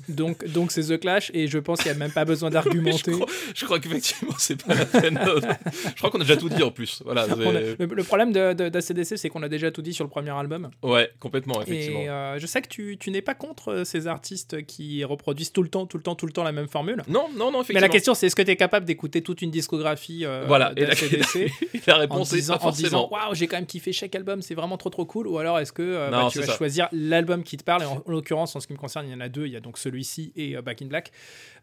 Donc, 0.09 0.45
donc 0.51 0.71
c'est 0.71 0.83
The 0.83 0.99
Clash 0.99 1.31
et 1.33 1.47
je 1.47 1.57
pense 1.59 1.79
qu'il 1.81 1.91
n'y 1.91 1.95
a 1.95 1.99
même 1.99 2.11
pas 2.11 2.25
besoin 2.25 2.49
d'argumenter. 2.51 3.11
crois, 3.11 3.25
je 3.55 3.65
crois 3.65 3.79
qu'effectivement, 3.79 4.33
c'est 4.37 4.63
pas 4.63 4.73
la 4.73 4.85
peine. 4.85 5.19
je 5.23 5.95
crois 5.95 6.09
qu'on 6.09 6.19
a 6.19 6.23
déjà 6.23 6.37
tout 6.37 6.49
dit 6.49 6.63
en 6.63 6.71
plus. 6.71 7.01
Voilà. 7.05 7.23
a- 7.23 7.35
le, 7.35 7.75
le 7.85 8.03
problème 8.03 8.31
d'ACDC, 8.33 9.17
c'est 9.17 9.29
qu'on 9.29 9.43
a 9.43 9.49
déjà 9.49 9.71
tout 9.71 9.81
dit 9.81 9.93
sur 9.93 10.03
le 10.03 10.09
premier 10.09 10.31
album. 10.31 10.69
Ouais, 10.83 11.09
complètement, 11.19 11.61
effectivement. 11.61 11.99
Et 12.01 12.09
euh, 12.09 12.39
je 12.39 12.45
sais 12.47 12.61
que 12.61 12.67
tu, 12.67 12.97
tu 12.99 13.11
n'es 13.11 13.21
pas 13.21 13.33
contre 13.35 13.69
euh, 13.69 13.83
ces 13.83 14.07
artistes 14.07 14.65
qui 14.65 15.03
reproduisent 15.03 15.51
tout 15.51 15.63
le 15.63 15.69
temps, 15.69 15.85
tout 15.85 15.97
le 15.97 16.03
temps, 16.03 16.15
tout 16.15 16.25
le 16.25 16.31
temps 16.31 16.43
la 16.43 16.51
même 16.51 16.67
formule. 16.67 17.01
Non, 17.07 17.27
non, 17.35 17.45
non, 17.45 17.51
Mais 17.51 17.57
effectivement. 17.59 17.81
la 17.81 17.89
question, 17.89 18.13
c'est 18.13 18.27
est-ce 18.27 18.35
que 18.35 18.41
tu 18.41 18.51
es 18.51 18.55
capable 18.55 18.85
d'écouter 18.85 19.21
toute 19.21 19.41
une 19.41 19.51
discographie 19.51 20.25
euh, 20.25 20.43
Voilà, 20.47 20.71
et 20.75 20.81
la- 20.85 20.93
la 21.87 21.95
en 21.95 21.99
réponse 21.99 22.33
est 22.33 22.35
disant, 22.37 22.57
pas 22.57 22.65
en 22.67 22.71
disant 22.71 22.89
forcément. 23.07 23.13
waouh, 23.13 23.35
j'ai 23.35 23.47
quand 23.47 23.57
même 23.57 23.65
kiffé 23.65 23.91
chaque 23.93 24.15
album, 24.15 24.41
c'est 24.41 24.55
vraiment 24.55 24.77
trop 24.77 24.89
trop 24.89 25.05
cool. 25.05 25.27
Ou 25.27 25.37
alors 25.39 25.59
est-ce 25.59 25.73
que 25.73 25.81
euh, 25.81 26.09
Non, 26.09 26.23
bah, 26.23 26.29
tu 26.31 26.39
vas 26.39 26.45
ça. 26.47 26.53
choisir 26.57 26.87
l'album 26.91 27.43
qui 27.43 27.57
te 27.57 27.63
parle 27.63 27.83
Et 27.83 27.85
en, 27.85 28.03
en 28.05 28.11
l'occurrence, 28.11 28.55
en 28.55 28.59
ce 28.59 28.67
qui 28.67 28.73
me 28.73 28.77
concerne, 28.77 29.07
il 29.07 29.11
y 29.11 29.15
en 29.15 29.19
a 29.21 29.29
deux. 29.29 29.45
Il 29.45 29.53
y 29.53 29.55
a 29.55 29.59
donc 29.59 29.77
celui-ci 29.95 30.33
et 30.35 30.55
euh, 30.57 30.61
Back 30.61 30.81
in 30.81 30.87
Black, 30.87 31.11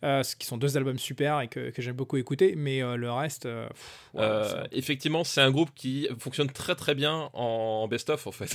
euh, 0.05 0.23
ce 0.23 0.35
qui 0.37 0.47
sont 0.47 0.57
deux 0.57 0.77
albums 0.77 0.99
super 0.99 1.41
et 1.41 1.49
que, 1.49 1.71
que 1.71 1.83
j'aime 1.83 1.95
beaucoup 1.97 2.17
écouter. 2.17 2.55
Mais 2.57 2.83
euh, 2.83 2.97
le 2.97 3.11
reste, 3.13 3.43
pff, 3.45 4.01
ouais, 4.15 4.23
ça- 4.23 4.67
effectivement, 4.73 5.25
c'est 5.25 5.41
un 5.41 5.51
groupe 5.51 5.71
qui 5.75 6.09
fonctionne 6.19 6.51
très 6.51 6.75
très 6.75 6.95
bien 6.95 7.29
en 7.35 7.87
best-of 7.89 8.27
en 8.27 8.33
fait. 8.33 8.55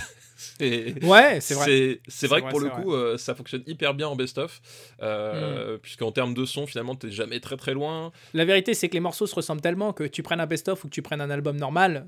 ouais, 0.59 1.39
c'est 1.41 1.53
vrai. 1.53 1.99
C'est 2.07 2.27
vrai 2.27 2.41
que 2.41 2.49
pour 2.49 2.59
le 2.59 2.69
coup, 2.69 2.93
euh, 2.93 3.17
ça 3.17 3.35
fonctionne 3.35 3.63
hyper 3.67 3.93
bien 3.93 4.07
en 4.07 4.15
best-of, 4.15 4.61
Mm. 4.97 5.03
euh, 5.03 5.77
puisqu'en 5.77 6.11
termes 6.11 6.33
de 6.33 6.45
son, 6.45 6.65
finalement, 6.67 6.95
t'es 6.95 7.11
jamais 7.11 7.39
très 7.39 7.57
très 7.57 7.73
loin. 7.73 8.11
La 8.33 8.45
vérité, 8.45 8.73
c'est 8.73 8.89
que 8.89 8.93
les 8.93 8.99
morceaux 8.99 9.27
se 9.27 9.35
ressemblent 9.35 9.61
tellement 9.61 9.93
que 9.93 10.03
tu 10.03 10.23
prennes 10.23 10.39
un 10.39 10.45
best-of 10.47 10.83
ou 10.83 10.87
que 10.87 10.93
tu 10.93 11.01
prennes 11.01 11.21
un 11.21 11.29
album 11.29 11.57
normal, 11.57 12.07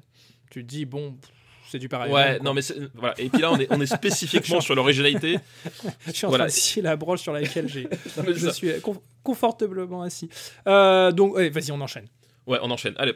tu 0.49 0.63
te 0.63 0.67
dis 0.67 0.86
bon, 0.86 1.17
c'est 1.69 1.79
du 1.79 1.88
pareil. 1.89 2.12
ouais, 2.12 2.39
non 2.39 2.53
mais 2.53 2.62
voilà. 2.95 3.13
Et 3.17 3.29
puis 3.29 3.41
là, 3.41 3.51
on 3.51 3.58
est, 3.60 3.67
on 3.71 3.79
est 3.79 3.86
spécifiquement 3.86 4.62
sur 4.62 4.75
l'originalité. 4.75 5.39
Je 6.08 6.12
suis 6.12 6.25
en 6.25 6.29
voilà. 6.29 6.45
train 6.45 6.53
de 6.53 6.60
scier 6.60 6.82
la 6.82 6.95
broche 6.95 7.21
sur 7.21 7.32
laquelle 7.34 7.67
j'ai, 7.67 7.88
je 8.36 8.49
suis 8.49 8.79
con- 8.82 9.01
confortablement 9.23 10.01
assis. 10.01 10.29
Euh, 10.67 11.12
donc, 11.12 11.36
ouais, 11.36 11.49
vas-y, 11.49 11.71
on 11.71 11.82
enchaîne. 11.82 12.08
Ouais, 12.47 12.58
on 12.62 12.71
enchaîne. 12.71 12.95
Allez. 12.97 13.13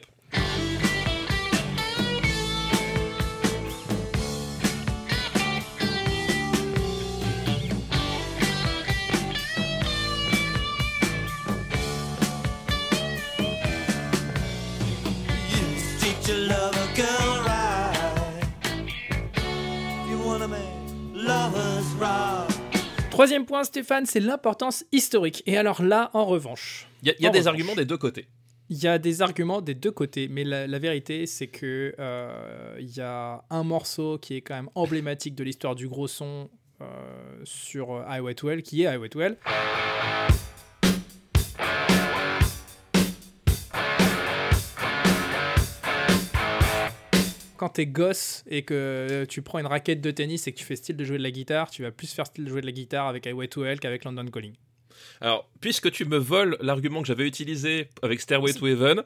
Troisième 23.24 23.46
point, 23.46 23.64
Stéphane, 23.64 24.06
c'est 24.06 24.20
l'importance 24.20 24.84
historique. 24.92 25.44
Et 25.46 25.56
alors 25.56 25.82
là, 25.82 26.10
en 26.14 26.26
revanche, 26.26 26.88
Il 27.04 27.08
y 27.08 27.12
a, 27.12 27.14
y 27.14 27.22
des 27.22 27.28
revanche. 27.30 27.46
arguments 27.48 27.74
des 27.76 27.86
deux 27.86 27.98
côtés. 27.98 28.28
il 28.70 28.84
y 28.84 28.86
a 28.86 29.00
des 29.00 29.22
arguments 29.22 29.62
des 29.62 29.76
deux 29.76 29.92
côtés, 29.92 30.28
mais 30.28 30.44
la, 30.44 30.68
la 30.68 30.78
vérité, 30.78 31.26
c'est 31.26 31.48
que 31.48 31.96
euh, 32.00 32.76
il 32.82 32.94
y 32.94 33.00
a 33.00 33.46
un 33.50 33.64
morceau 33.64 34.18
qui 34.18 34.36
est 34.36 34.42
quand 34.42 34.56
même 34.56 34.70
emblématique 34.76 35.36
de 35.36 35.44
l'histoire 35.46 35.74
du 35.74 35.88
gros 35.88 36.10
son 36.10 36.50
euh, 36.82 36.86
sur 37.46 37.94
euh, 37.94 38.04
Highway 38.10 38.36
to 38.36 38.50
Hell, 38.50 38.62
qui 38.62 38.84
est 38.84 38.88
Highway 38.88 39.08
to 39.08 39.22
Hell. 39.22 39.38
Quand 47.64 47.70
t'es 47.70 47.86
gosse 47.86 48.44
et 48.50 48.64
que 48.64 49.24
tu 49.30 49.42
prends 49.42 49.58
une 49.58 49.68
raquette 49.68 50.02
de 50.02 50.12
tennis 50.12 50.48
et 50.48 50.52
que 50.52 50.58
tu 50.58 50.66
fais 50.66 50.76
style 50.76 50.98
de 50.98 51.06
jouer 51.06 51.18
de 51.18 51.24
la 51.24 51.32
guitare, 51.32 51.70
tu 51.72 51.82
vas 51.84 51.92
plus 51.92 52.12
faire 52.14 52.28
style 52.28 52.44
de 52.44 52.50
jouer 52.50 52.60
de 52.60 52.66
la 52.66 52.74
guitare 52.74 53.08
avec 53.08 53.26
Highway 53.26 53.48
to 53.48 53.64
Hell 53.64 53.80
qu'avec 53.80 54.04
London 54.04 54.26
Calling. 54.26 54.52
Alors, 55.22 55.50
puisque 55.62 55.90
tu 55.92 56.04
me 56.04 56.18
voles 56.18 56.58
l'argument 56.60 57.02
que 57.02 57.08
j'avais 57.08 57.26
utilisé 57.26 57.88
avec 58.02 58.20
Stairway 58.20 58.52
to 58.54 58.68
Heaven, 58.68 59.04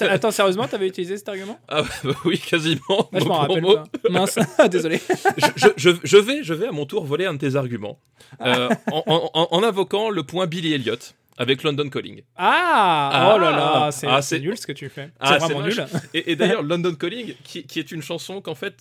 attends, 0.00 0.32
sérieusement, 0.32 0.66
t'avais 0.66 0.88
utilisé 0.88 1.18
cet 1.18 1.28
argument? 1.28 1.60
Ah 1.68 1.82
bah 2.02 2.14
oui, 2.24 2.36
quasiment. 2.40 3.08
Ah, 3.12 3.18
je 3.20 3.24
m'en 3.26 3.34
rappelle 3.38 3.62
pas. 3.62 3.84
Mince, 4.10 4.40
désolé. 4.70 4.98
je, 5.36 5.46
je- 5.54 5.68
je- 5.76 5.96
je 6.02 6.16
vais, 6.16 6.42
je 6.42 6.52
vais 6.54 6.66
à 6.66 6.72
mon 6.72 6.86
tour 6.86 7.04
voler 7.04 7.26
un 7.26 7.34
de 7.34 7.38
tes 7.38 7.54
arguments 7.54 8.00
euh, 8.44 8.68
en, 8.90 9.04
en- 9.06 9.30
en- 9.34 9.48
en 9.52 9.62
invoquant 9.62 10.10
le 10.10 10.24
point 10.24 10.48
Billy 10.48 10.72
Elliot 10.72 10.96
avec 11.40 11.62
London 11.62 11.88
Calling. 11.88 12.22
Ah, 12.36 13.10
Ah, 13.12 13.34
Oh 13.34 13.38
là 13.40 13.50
là, 13.50 13.90
c'est 13.92 14.06
ah, 14.06 14.22
c'est 14.22 14.38
nul 14.40 14.56
ce 14.56 14.66
que 14.66 14.72
tu 14.72 14.88
fais. 14.88 15.10
Ah, 15.18 15.38
c'est 15.40 15.46
vraiment 15.52 15.66
nul. 15.66 15.84
Et, 16.14 16.32
et 16.32 16.36
d'ailleurs, 16.36 16.62
London 16.70 16.94
Calling, 16.94 17.34
qui, 17.42 17.64
qui 17.64 17.78
est 17.78 17.90
une 17.90 18.02
chanson 18.02 18.40
qu'en 18.40 18.54
fait 18.54 18.74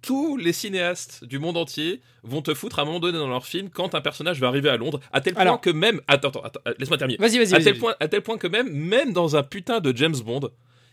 tous 0.00 0.36
les 0.36 0.52
cinéastes 0.52 1.24
du 1.24 1.40
monde 1.40 1.56
entier 1.56 2.00
vont 2.22 2.40
te 2.40 2.54
foutre 2.54 2.78
à 2.78 2.82
un 2.82 2.84
moment 2.84 3.00
donné 3.00 3.18
dans 3.18 3.26
leur 3.28 3.44
film 3.44 3.68
quand 3.68 3.96
un 3.96 4.00
personnage 4.00 4.38
va 4.40 4.46
arriver 4.46 4.68
à 4.70 4.76
Londres, 4.76 5.00
à 5.12 5.20
tel 5.20 5.34
point 5.34 5.42
Alors. 5.42 5.60
que 5.60 5.70
même, 5.70 6.00
attends, 6.06 6.28
attends, 6.28 6.42
attends, 6.42 6.60
laisse-moi 6.78 6.98
terminer. 6.98 7.18
Vas-y, 7.18 7.38
vas-y. 7.38 7.54
à 7.54 7.60
tel 7.60 7.76
point, 7.78 7.94
à 7.98 8.06
tel 8.06 8.22
point 8.22 8.38
que 8.38 8.46
même, 8.46 8.70
même 8.70 9.12
dans 9.12 9.34
un 9.36 9.42
putain 9.42 9.80
de 9.80 9.94
James 9.96 10.14
Bond, 10.24 10.50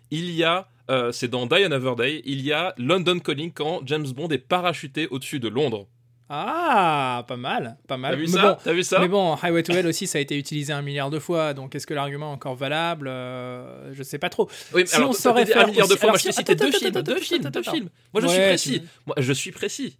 il 0.09 0.31
y 0.31 0.43
a, 0.43 0.67
euh, 0.89 1.11
c'est 1.11 1.27
dans 1.27 1.45
Die 1.45 1.63
Another 1.63 1.95
Day, 1.95 2.23
il 2.25 2.41
y 2.41 2.51
a 2.51 2.73
London 2.77 3.19
Calling 3.19 3.51
quand 3.53 3.81
James 3.85 4.07
Bond 4.07 4.29
est 4.29 4.39
parachuté 4.39 5.07
au-dessus 5.09 5.39
de 5.39 5.49
Londres. 5.49 5.87
Ah, 6.27 7.23
pas 7.27 7.37
mal, 7.37 7.77
pas 7.87 7.97
mal. 7.97 8.13
T'as 8.13 8.17
vu 8.17 8.25
mais 8.25 8.31
ça 8.31 8.41
bon, 8.53 8.57
T'as 8.63 8.73
vu 8.73 8.83
ça 8.83 8.99
mais 8.99 9.07
bon, 9.07 9.35
Highway 9.35 9.61
to 9.61 9.73
Hell 9.73 9.85
aussi, 9.85 10.07
ça 10.07 10.17
a 10.17 10.21
été 10.21 10.37
utilisé 10.37 10.73
un 10.73 10.81
milliard 10.81 11.09
de 11.11 11.19
fois. 11.19 11.53
Donc, 11.53 11.75
est-ce 11.75 11.85
que 11.85 11.93
l'argument 11.93 12.31
est 12.31 12.33
encore 12.33 12.55
valable 12.55 13.07
Euh, 13.07 13.93
Je 13.93 14.01
sais 14.01 14.17
pas 14.17 14.29
trop. 14.29 14.49
Oui, 14.73 14.81
mais 14.81 14.85
Si 14.87 14.95
alors, 14.95 15.09
on 15.09 15.13
saurait 15.13 15.45
faire 15.45 15.63
un 15.65 15.67
milliard 15.67 15.87
de 15.87 15.95
fois. 15.95 16.09
Moi, 16.09 16.17
je 16.17 16.31
cité 16.31 16.55
deux 16.55 16.71
films, 16.71 16.91
deux 16.91 17.19
films, 17.19 17.43
deux 17.43 17.61
films. 17.63 17.89
Moi, 18.13 18.21
je 18.23 18.27
suis 18.27 18.39
précis. 18.41 18.81
Moi, 19.05 19.15
je 19.19 19.33
suis 19.33 19.51
précis. 19.51 19.97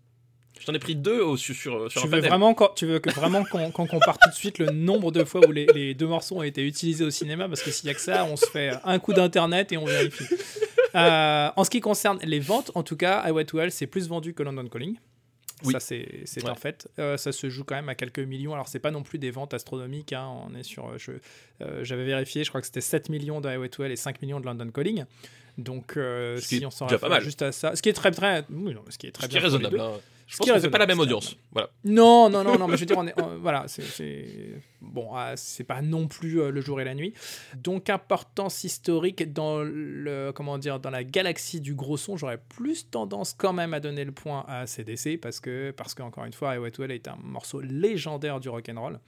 Je 0.60 0.66
t'en 0.66 0.74
ai 0.74 0.80
pris 0.80 0.96
deux 0.96 1.20
au, 1.22 1.38
sur, 1.38 1.54
Tu 1.90 2.00
un 2.00 2.02
veux 2.06 2.10
panel. 2.10 2.28
vraiment, 2.30 2.56
tu 2.76 2.86
veux 2.88 2.98
que 3.00 3.12
vraiment 3.12 3.44
qu'on 3.44 3.70
compare 3.86 4.18
tout 4.18 4.30
de 4.30 4.34
suite 4.36 4.58
le 4.58 4.68
nombre 4.72 5.12
de 5.12 5.24
fois 5.26 5.46
où 5.48 5.52
les, 5.52 5.68
les 5.76 5.94
deux 5.94 6.08
morceaux 6.08 6.38
ont 6.38 6.44
été 6.44 6.66
utilisés 6.66 7.04
au 7.04 7.12
cinéma? 7.12 7.48
Parce 7.48 7.62
que 7.62 7.70
s'il 7.70 7.88
y 7.88 7.92
a 7.92 7.94
que 7.94 8.02
ça, 8.02 8.26
on 8.26 8.36
se 8.36 8.46
fait 8.48 8.72
un 8.84 8.98
coup 8.98 9.14
d'internet 9.14 9.72
et 9.74 9.78
on 9.78 9.86
vérifie. 9.86 10.26
Euh, 10.96 11.50
en 11.56 11.64
ce 11.66 11.70
qui 11.70 11.82
concerne 11.82 12.18
les 12.24 12.40
ventes, 12.40 12.72
en 12.74 12.82
tout 12.84 12.96
cas, 12.96 13.20
Highway 13.20 13.44
to 13.46 13.60
Hell, 13.60 13.70
c'est 13.72 13.86
plus 13.86 14.08
vendu 14.08 14.34
que 14.34 14.42
London 14.44 14.66
Calling. 14.68 14.96
Oui. 15.66 15.74
Ça, 15.74 15.80
c'est 15.80 16.44
Ouais. 16.44 16.50
un 16.50 16.56
fait. 16.56 16.88
Euh, 17.00 17.18
ça 17.18 17.32
se 17.32 17.50
joue 17.50 17.64
quand 17.64 17.76
même 17.76 17.90
à 17.90 17.96
quelques 17.96 18.20
millions. 18.20 18.54
Alors, 18.54 18.68
c'est 18.68 18.80
pas 18.80 18.92
non 18.92 19.04
plus 19.04 19.18
des 19.20 19.32
ventes 19.32 19.54
astronomiques. 19.54 20.14
hein. 20.14 20.28
On 20.48 20.54
est 20.56 20.64
sur. 20.64 20.88
euh, 20.90 20.98
euh, 21.62 21.84
J'avais 21.84 22.06
vérifié, 22.06 22.44
je 22.44 22.50
crois 22.50 22.62
que 22.62 22.68
c'était 22.68 22.82
7 22.82 23.10
millions 23.10 23.42
de 23.42 23.48
Highway 23.50 23.70
to 23.70 23.84
Hell 23.84 23.92
et 23.92 23.96
5 23.96 24.22
millions 24.22 24.40
de 24.40 24.46
London 24.46 24.70
Calling. 24.72 25.06
Donc, 25.58 25.98
qui 26.42 26.58
si 26.60 26.66
on 26.66 26.72
s'en 26.72 26.88
réfère 26.88 27.22
juste 27.22 27.42
à 27.42 27.52
ça. 27.52 27.76
Ce 27.76 27.82
qui 27.82 27.90
est 27.90 27.94
très, 27.94 28.12
très. 28.12 28.44
oui, 28.50 28.74
non, 28.74 28.82
ce 28.90 28.98
qui 28.98 29.08
est 29.08 29.12
très 29.12 29.24
Ce 29.26 29.30
qui 29.30 29.38
est 29.38 29.40
bien 29.40 29.48
les 29.50 29.54
raisonnable. 29.56 29.78
deux. 29.78 29.82
hein. 29.84 30.00
Je 30.28 30.38
pense 30.38 30.48
que 30.52 30.60
c'est 30.60 30.70
pas 30.72 30.78
la 30.80 30.88
même 30.88 31.00
audience. 31.00 31.36
Voilà. 31.52 31.70
Non, 31.84 32.30
non, 32.30 32.44
non, 32.44 32.58
non, 32.58 32.68
mais 32.68 32.76
je 32.78 32.82
veux 32.82 32.86
dire, 32.88 32.98
on 32.98 33.06
est, 33.06 33.14
on- 33.22 33.38
voilà, 33.38 33.66
c'est- 33.68 33.84
bon, 34.82 35.10
ah, 35.14 35.34
c'est 35.36 35.64
pas 35.64 35.82
non 35.84 36.08
plus 36.08 36.42
euh, 36.42 36.50
le 36.50 36.62
jour 36.62 36.82
et 36.82 36.84
la 36.84 36.96
nuit. 36.96 37.14
Donc, 37.56 37.90
importance 37.92 38.64
historique 38.64 39.32
dans 39.34 39.60
le, 39.62 40.32
comment 40.34 40.58
dire, 40.58 40.80
dans 40.80 40.90
la 40.90 41.04
galaxie 41.04 41.62
du 41.62 41.76
gros 41.76 41.98
son, 41.98 42.18
j'aurais 42.18 42.40
plus 42.50 42.90
tendance 42.90 43.36
quand 43.38 43.54
même 43.54 43.74
à 43.76 43.80
donner 43.80 44.04
le 44.04 44.12
point 44.12 44.44
à 44.48 44.66
CDC 44.66 45.18
parce 45.18 45.40
que, 45.40 45.70
parce 45.72 45.94
qu'encore 45.94 46.26
une 46.26 46.34
fois, 46.34 46.56
I 46.56 46.58
Wet 46.58 46.72
Well 46.80 46.92
est 46.92 47.08
un 47.08 47.18
morceau 47.22 47.62
légendaire 47.62 48.40
du 48.40 48.50
rock 48.50 48.68
and 48.70 48.82
roll. 48.82 49.00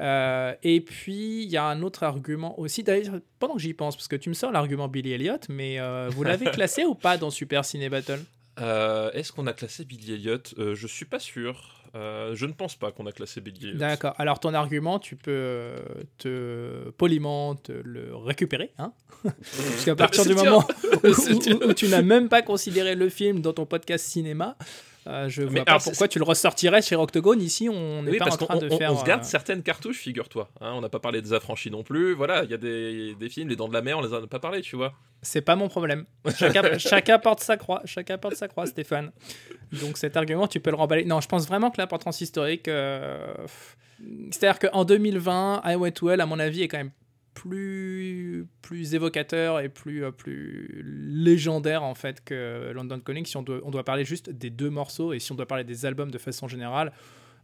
Euh, 0.00 0.54
et 0.62 0.80
puis, 0.80 1.42
il 1.42 1.50
y 1.50 1.56
a 1.56 1.64
un 1.64 1.82
autre 1.82 2.02
argument 2.04 2.58
aussi. 2.58 2.82
D'ailleurs, 2.82 3.16
pendant 3.38 3.54
que 3.54 3.60
j'y 3.60 3.74
pense, 3.74 3.96
parce 3.96 4.08
que 4.08 4.16
tu 4.16 4.28
me 4.28 4.34
sors 4.34 4.50
l'argument 4.52 4.88
Billy 4.88 5.12
Elliot, 5.12 5.38
mais 5.48 5.78
euh, 5.78 6.08
vous 6.10 6.22
l'avez 6.22 6.46
classé 6.52 6.84
ou 6.84 6.94
pas 6.94 7.16
dans 7.18 7.30
Super 7.30 7.64
Ciné 7.64 7.88
Battle? 7.88 8.20
Euh, 8.58 9.10
Est-ce 9.12 9.32
qu'on 9.32 9.46
a 9.46 9.52
classé 9.52 9.84
Billy 9.84 10.14
Elliot? 10.14 10.38
Euh, 10.58 10.74
Je 10.74 10.86
suis 10.86 11.04
pas 11.04 11.18
sûr. 11.20 11.76
Euh, 11.96 12.36
je 12.36 12.46
ne 12.46 12.52
pense 12.52 12.76
pas 12.76 12.92
qu'on 12.92 13.06
a 13.06 13.12
classé 13.12 13.40
Billy 13.40 13.68
Elliot. 13.68 13.78
D'accord. 13.78 14.14
Alors 14.18 14.38
ton 14.38 14.54
argument, 14.54 14.98
tu 14.98 15.16
peux 15.16 15.30
euh, 15.32 15.76
te 16.18 16.90
poliment 16.90 17.54
te 17.56 17.72
le 17.72 18.14
récupérer, 18.14 18.72
hein 18.78 18.92
Parce 19.24 19.84
qu'à 19.84 19.96
partir 19.96 20.24
du 20.24 20.34
moment 20.34 20.64
où, 21.04 21.12
C'est 21.14 21.32
où- 21.52 21.64
où- 21.64 21.70
où 21.70 21.72
tu 21.74 21.88
n'as 21.88 22.02
même 22.02 22.28
pas 22.28 22.42
considéré 22.42 22.94
le 22.94 23.08
film 23.08 23.40
dans 23.40 23.52
ton 23.52 23.66
podcast 23.66 24.06
cinéma, 24.06 24.56
euh, 25.06 25.28
je 25.28 25.42
vois 25.42 25.50
Mais 25.52 25.64
pas 25.64 25.72
alors, 25.72 25.82
pourquoi 25.82 26.08
tu 26.08 26.18
le 26.18 26.24
ressortirais 26.24 26.82
chez 26.82 26.94
Octogone. 26.96 27.40
Ici, 27.40 27.68
on 27.68 28.02
n'est 28.02 28.10
Oui, 28.12 28.18
pas 28.18 28.26
parce 28.26 28.40
en 28.42 28.46
train 28.46 28.56
de 28.58 28.68
on- 28.70 28.78
faire. 28.78 28.92
on 28.92 28.98
se 28.98 29.04
garde 29.04 29.22
euh, 29.22 29.26
certaines 29.26 29.62
cartouches, 29.62 29.98
figure-toi. 29.98 30.48
hein. 30.60 30.72
on 30.74 30.80
n'a 30.80 30.88
pas 30.88 30.98
parlé 31.00 31.22
des 31.22 31.32
affranchis 31.32 31.70
non 31.70 31.82
plus. 31.82 32.12
Voilà, 32.14 32.44
il 32.44 32.50
y 32.50 32.54
a 32.54 32.58
des, 32.58 33.14
des 33.14 33.28
films, 33.28 33.48
Les 33.48 33.56
Dents 33.56 33.68
de 33.68 33.72
la 33.74 33.82
Mer, 33.82 33.98
on 33.98 34.02
les 34.02 34.12
a 34.14 34.20
pas 34.26 34.38
parlé, 34.38 34.60
tu 34.60 34.76
vois. 34.76 34.92
C'est 35.22 35.42
pas 35.42 35.56
mon 35.56 35.68
problème. 35.68 36.04
Chacun, 36.36 36.62
chacun 36.78 37.18
porte 37.18 37.40
sa 37.40 37.56
croix. 37.56 37.82
Chacun 37.84 38.18
porte 38.18 38.34
sa 38.36 38.48
croix, 38.48 38.66
Stéphane. 38.66 39.10
Donc 39.72 39.96
cet 39.98 40.16
argument, 40.16 40.46
tu 40.48 40.60
peux 40.60 40.70
le 40.70 40.76
remballer. 40.76 41.04
Non, 41.04 41.20
je 41.20 41.28
pense 41.28 41.46
vraiment 41.46 41.70
que 41.70 41.80
l'importance 41.80 42.20
historique. 42.20 42.68
euh, 42.68 43.34
C'est-à-dire 44.30 44.58
qu'en 44.70 44.84
2020, 44.84 45.62
I 45.64 45.74
Went 45.76 45.92
Well, 46.02 46.20
à 46.20 46.26
mon 46.26 46.38
avis, 46.38 46.62
est 46.62 46.68
quand 46.68 46.78
même 46.78 46.90
plus, 47.34 48.46
plus 48.62 48.94
évocateur 48.94 49.60
et 49.60 49.68
plus, 49.68 50.04
euh, 50.04 50.10
plus 50.10 50.82
légendaire 50.84 51.82
en 51.82 51.94
fait 51.94 52.22
que 52.24 52.70
London 52.74 53.00
Calling. 53.00 53.24
Si 53.24 53.36
on 53.36 53.42
doit, 53.42 53.60
on 53.62 53.70
doit 53.70 53.84
parler 53.84 54.04
juste 54.04 54.30
des 54.30 54.50
deux 54.50 54.70
morceaux 54.70 55.12
et 55.12 55.18
si 55.18 55.32
on 55.32 55.34
doit 55.34 55.46
parler 55.46 55.64
des 55.64 55.86
albums 55.86 56.10
de 56.10 56.18
façon 56.18 56.48
générale, 56.48 56.92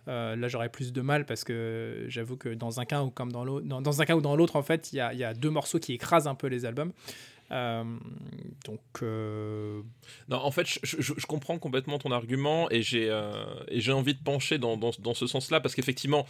euh, 0.08 0.36
là 0.36 0.48
j'aurais 0.48 0.68
plus 0.68 0.92
de 0.92 1.00
mal 1.00 1.26
parce 1.26 1.44
que 1.44 2.04
j'avoue 2.08 2.36
que 2.36 2.48
dans 2.50 2.78
un 2.78 2.84
cas 2.84 3.02
ou 3.02 3.10
comme 3.10 3.32
dans 3.32 3.44
l'autre, 3.44 3.66
dans, 3.66 4.00
un 4.00 4.04
cas 4.04 4.16
ou 4.16 4.20
dans 4.20 4.36
l'autre 4.36 4.56
en 4.56 4.62
fait, 4.62 4.92
il 4.92 4.96
y 4.96 5.00
a, 5.00 5.12
il 5.12 5.18
y 5.18 5.24
a 5.24 5.34
deux 5.34 5.50
morceaux 5.50 5.78
qui 5.78 5.92
écrasent 5.94 6.28
un 6.28 6.34
peu 6.34 6.46
les 6.46 6.64
albums. 6.64 6.92
Euh, 7.52 7.84
donc 8.64 8.80
euh, 9.02 9.80
Non, 10.28 10.38
en 10.38 10.50
fait, 10.50 10.66
je, 10.66 10.78
je- 11.00 11.12
je 11.16 11.26
comprends 11.26 11.58
complètement 11.58 11.98
ton 11.98 12.10
argument 12.10 12.68
et 12.70 12.82
j'ai 12.82 13.08
euh, 13.08 13.32
et 13.68 13.80
j'ai 13.80 13.92
envie 13.92 14.14
de 14.14 14.22
pencher 14.22 14.58
dans, 14.58 14.76
dans, 14.76 14.90
dans 14.98 15.14
ce 15.14 15.26
sens-là 15.26 15.60
parce 15.60 15.74
qu'effectivement, 15.74 16.26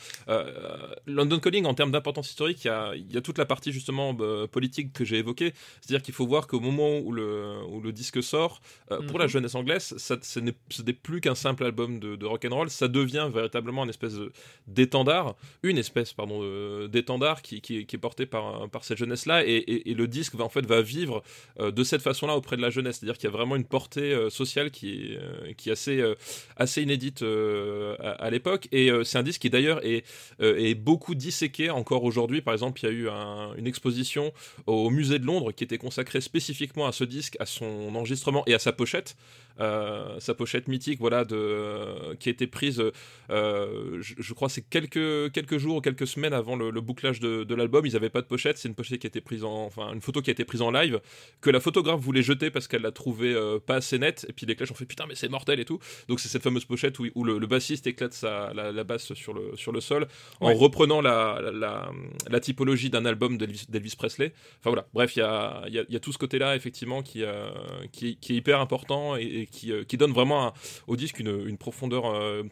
London 1.07 1.39
Calling, 1.41 1.65
en 1.67 1.75
termes 1.75 1.91
d'importance 1.93 2.29
historique, 2.31 2.65
il 2.65 2.69
y 2.69 2.71
a, 2.71 2.95
il 2.95 3.13
y 3.13 3.17
a 3.17 3.21
toute 3.21 3.39
la 3.39 3.47
partie 3.47 3.73
justement 3.73 4.17
euh, 4.21 4.47
politique 4.47 4.93
que 4.93 5.05
j'ai 5.05 5.17
évoquée. 5.19 5.53
C'est-à-dire 5.81 6.03
qu'il 6.03 6.15
faut 6.15 6.27
voir 6.27 6.47
qu'au 6.47 6.61
moment 6.61 6.99
où 6.99 7.13
le, 7.13 7.57
où 7.69 7.81
le 7.81 7.93
disque 7.93 8.23
sort, 8.23 8.61
pour 8.89 8.99
Mhm. 9.17 9.19
la 9.19 9.27
jeunesse 9.27 9.55
anglaise, 9.55 9.95
ça, 9.97 10.17
ce 10.21 10.41
n'est 10.41 10.93
plus 10.93 11.21
qu'un 11.21 11.35
simple 11.35 11.65
album 11.65 11.99
de, 11.99 12.17
de 12.17 12.27
rock 12.27 12.45
and 12.45 12.55
roll. 12.55 12.71
Ça 12.71 12.89
devient 12.89 13.29
véritablement 13.33 13.85
une 13.85 13.91
espèce 13.91 14.17
d'étendard, 14.67 15.37
une 15.63 15.79
espèce 15.79 16.13
pardon 16.13 16.87
d'étendard 16.89 17.43
qui, 17.43 17.61
qui, 17.61 17.79
est- 17.79 17.85
qui 17.85 17.97
est 17.97 17.99
porté 17.99 18.27
par, 18.27 18.69
par 18.71 18.85
cette 18.85 18.99
jeunesse-là 18.99 19.45
et, 19.47 19.51
et- 19.57 19.91
et 19.91 19.95
le 19.95 20.07
disque 20.09 20.35
va 20.35 20.45
en 20.45 20.49
fait 20.49 20.67
va 20.67 20.83
vivre 20.83 21.06
euh, 21.61 21.71
de 21.71 21.85
cette 21.85 22.03
façon-là 22.03 22.37
auprès 22.37 22.57
de 22.57 22.63
la 22.63 22.71
jeunesse. 22.71 22.99
C'est-à-dire 22.99 23.19
qu'il 23.19 23.29
y 23.29 23.33
a 23.33 23.37
vraiment 23.37 23.57
une 23.57 23.65
portée 23.65 24.13
euh, 24.13 24.31
sociale 24.31 24.71
qui 24.71 25.13
est, 25.13 25.17
euh, 25.17 25.53
qui 25.57 25.69
est 25.69 25.73
assez, 25.73 26.03
assez 26.57 26.83
inédite 26.83 27.23
à, 27.23 28.31
l'époque. 28.31 28.69
Et 28.73 28.91
c'est 29.05 29.19
un 29.19 29.23
disque 29.23 29.43
qui 29.43 29.51
d'ailleurs 29.51 29.85
est, 29.85 30.05
est 30.41 30.75
beaucoup 30.75 31.15
disséqué 31.15 31.71
encore 31.71 32.05
aujourd'hui. 32.05 32.41
Par 32.41 32.55
exemple, 32.55 32.81
il 32.83 32.87
y 32.87 32.89
a 32.89 32.93
eu 32.93 33.09
un- 33.09 33.55
une 33.55 33.67
exposition 33.67 34.33
au 34.67 34.91
musée 34.91 35.19
de 35.19 35.25
Londres 35.25 35.53
qui 35.53 35.65
était 35.65 35.79
consacrée 35.79 36.21
spécifiquement 36.21 36.87
à 36.87 36.93
ce 36.93 37.05
disque, 37.05 37.37
à 37.41 37.47
son 37.47 37.95
enregistrement 37.95 38.43
et 38.47 38.55
à 38.55 38.59
sa 38.59 38.73
pochette. 38.73 39.17
Euh, 39.59 40.21
sa 40.21 40.35
pochette 40.35 40.69
mythique, 40.69 40.99
voilà, 41.01 41.25
de, 41.25 42.15
qui 42.17 42.29
a 42.29 42.33
été 42.33 42.47
prise, 42.47 42.83
euh, 43.31 43.99
je, 44.01 44.15
je 44.19 44.35
crois, 44.35 44.49
c'est 44.49 44.63
quelques, 44.63 45.33
quelques 45.33 45.59
jours 45.59 45.77
ou 45.77 45.81
quelques 45.81 46.07
semaines 46.07 46.35
avant 46.35 46.57
le, 46.57 46.71
le 46.71 46.81
bouclage 46.81 47.21
de, 47.21 47.45
de 47.45 47.55
l'album. 47.55 47.87
Ils 47.87 47.95
n'avaient 47.95 48.11
pas 48.11 48.21
de 48.23 48.27
pochette. 48.27 48.59
C'est 48.59 48.69
une 48.69 48.75
pochette 48.75 49.01
qui 49.01 49.07
a 49.07 49.09
été 49.09 49.21
prise 49.21 49.45
en, 49.45 49.65
enfin, 49.65 49.93
une 49.95 50.01
photo 50.01 50.21
qui 50.23 50.31
a 50.31 50.33
été 50.33 50.45
prise 50.45 50.63
en 50.63 50.71
live 50.71 51.01
que 51.41 51.51
la 51.51 51.61
photographe 51.61 52.01
voulait 52.01 52.23
jeter 52.23 52.51
parce 52.51 52.69
qu'elle 52.69 52.83
l'a 52.83 52.93
trouvé 52.93 53.33
euh, 53.35 53.59
pas 53.59 53.77
assez 53.77 53.99
nette. 53.99 54.27
Et 54.29 54.33
puis 54.33 54.47
les 54.47 54.57
Clash 54.57 54.71
ont 54.71 54.75
fait 54.75 54.85
putain, 54.87 55.07
mais 55.09 55.15
c'est 55.15 55.29
mortel 55.29 55.59
et 55.61 55.65
tout. 55.65 55.79
Donc 56.09 56.21
c'est 56.21 56.29
cette 56.29 56.43
fameuse 56.43 56.65
pochette 56.65 56.99
où, 56.99 57.07
où 57.15 57.25
le, 57.25 57.39
le 57.39 57.47
bassiste 57.47 57.87
éclate 57.87 58.13
sa, 58.13 58.53
la, 58.55 58.73
la 58.73 58.85
basse 58.85 59.15
sur 59.15 59.33
le, 59.35 59.57
sur 59.57 59.73
le 59.73 59.81
sol 59.81 60.07
en 60.41 60.49
Ouais. 60.49 60.55
reprenant 60.55 61.01
la, 61.01 61.41
la, 61.43 61.51
la, 61.51 61.91
la 62.29 62.41
typologie 62.41 62.91
d'un 62.91 63.05
album 63.05 63.37
d'Elvis 63.39 63.67
d'Elvis 63.69 63.95
Presley. 63.97 64.33
Enfin 64.61 64.71
voilà, 64.71 64.87
bref, 64.95 65.17
il 65.17 65.21
y 65.21 65.23
a, 65.23 65.65
y, 65.69 65.79
a, 65.79 65.85
y 65.89 65.97
a 65.97 66.01
tout 66.01 66.13
ce 66.13 66.19
côté-là 66.19 66.55
effectivement 66.57 67.03
qui, 67.03 67.23
euh, 67.25 67.49
qui, 67.93 68.17
qui 68.19 68.35
est 68.35 68.37
hyper 68.37 68.61
important 68.61 69.17
et, 69.17 69.23
et 69.23 69.46
qui, 69.51 69.73
euh, 69.73 69.85
qui 69.85 69.97
donne 69.97 70.13
vraiment 70.13 70.53
au 70.87 70.97
disque 70.97 71.19
une, 71.21 71.57
profondeur, 71.59 72.07
euh, 72.07 72.43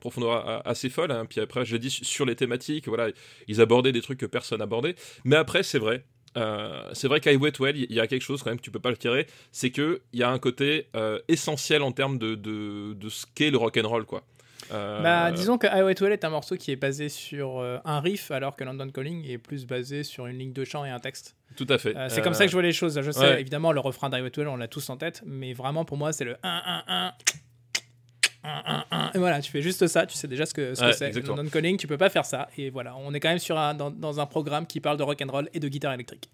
assez 0.64 0.88
folle. 0.88 1.10
hein. 1.10 1.26
Puis 1.28 1.40
après, 1.40 1.64
je 1.64 1.72
l'ai 1.72 1.78
dit 1.78 1.90
sur 1.90 2.24
les 2.24 2.36
thématiques, 2.36 2.86
ils 3.48 3.60
abordaient 3.60 3.92
des 3.92 4.02
trucs 4.02 4.18
que 4.18 4.26
personne 4.26 4.58
n'abordait. 4.60 4.94
Mais 5.24 5.36
après, 5.36 5.62
c'est 5.62 5.78
vrai. 5.78 6.04
euh, 6.36 6.82
c'est 6.94 7.06
vrai 7.08 7.20
qu'à 7.20 7.32
I 7.32 7.36
Wet 7.36 7.52
Well, 7.60 7.76
il 7.76 7.92
y 7.92 8.00
a 8.00 8.06
quelque 8.06 8.22
chose 8.22 8.42
quand 8.42 8.50
même 8.50 8.58
que 8.58 8.64
tu 8.64 8.70
peux 8.72 8.80
pas 8.80 8.90
le 8.90 8.96
tirer, 8.96 9.26
c'est 9.52 9.70
que 9.70 10.02
il 10.12 10.18
y 10.18 10.22
a 10.22 10.30
un 10.30 10.38
côté 10.38 10.88
essentiel 11.28 11.82
en 11.82 11.92
termes 11.92 12.18
de 12.18 13.08
ce 13.08 13.26
qu'est 13.34 13.50
le 13.50 13.58
rock 13.58 13.76
and 13.76 13.88
roll 13.88 14.04
quoi. 14.04 14.24
Euh, 14.72 15.02
bah, 15.02 15.30
disons 15.32 15.58
que 15.58 15.66
I 15.66 15.82
Wet 15.82 15.96
Well 16.00 16.12
est 16.12 16.24
un 16.24 16.30
morceau 16.30 16.56
qui 16.56 16.70
est 16.72 16.76
basé 16.76 17.08
sur 17.08 17.58
euh, 17.58 17.78
un 17.84 18.00
riff 18.00 18.30
alors 18.30 18.56
que 18.56 18.64
London 18.64 18.88
Calling 18.88 19.28
est 19.28 19.38
plus 19.38 19.66
basé 19.66 20.02
sur 20.04 20.26
une 20.26 20.38
ligne 20.38 20.52
de 20.52 20.64
chant 20.64 20.84
et 20.84 20.90
un 20.90 21.00
texte. 21.00 21.36
tout 21.56 21.66
à 21.68 21.78
fait. 21.78 21.96
Euh, 21.96 22.08
c'est 22.08 22.22
comme 22.22 22.34
ça 22.34 22.44
que 22.44 22.50
je 22.50 22.56
vois 22.56 22.62
les 22.62 22.72
choses. 22.72 23.00
Je 23.00 23.10
sais, 23.10 23.20
ouais. 23.20 23.40
évidemment, 23.40 23.72
le 23.72 23.80
refrain 23.80 24.08
d'I 24.10 24.20
Wet 24.20 24.32
Well, 24.36 24.48
on 24.48 24.56
l'a 24.56 24.68
tous 24.68 24.88
en 24.90 24.96
tête, 24.96 25.22
mais 25.26 25.52
vraiment 25.52 25.84
pour 25.84 25.96
moi, 25.96 26.12
c'est 26.12 26.24
le 26.24 26.36
1 26.42 26.62
1 26.66 26.84
1 26.88 27.12
1, 28.46 28.62
1, 28.66 28.84
1. 28.90 29.10
Et 29.14 29.18
voilà, 29.18 29.40
tu 29.40 29.50
fais 29.50 29.62
juste 29.62 29.86
ça, 29.86 30.04
tu 30.06 30.16
sais 30.16 30.28
déjà 30.28 30.44
ce 30.46 30.52
que 30.52 30.74
ce 30.74 30.84
Ouais, 30.84 30.92
c'est. 30.92 31.06
exactement. 31.06 31.36
London 31.36 31.50
Calling, 31.50 31.76
tu 31.78 31.86
peux 31.86 31.96
pas 31.96 32.10
faire 32.10 32.24
ça. 32.26 32.48
Et 32.58 32.68
voilà, 32.70 32.94
on 32.96 33.14
est 33.14 33.20
quand 33.20 33.30
même 33.30 33.38
sur 33.38 33.58
un, 33.58 33.72
dans, 33.74 33.90
dans 33.90 34.20
un 34.20 34.26
programme 34.26 34.66
qui 34.66 34.80
parle 34.80 34.98
de 34.98 35.02
rock 35.02 35.22
and 35.26 35.30
roll 35.32 35.48
et 35.54 35.60
de 35.60 35.68
guitare 35.68 35.94
électrique. 35.94 36.28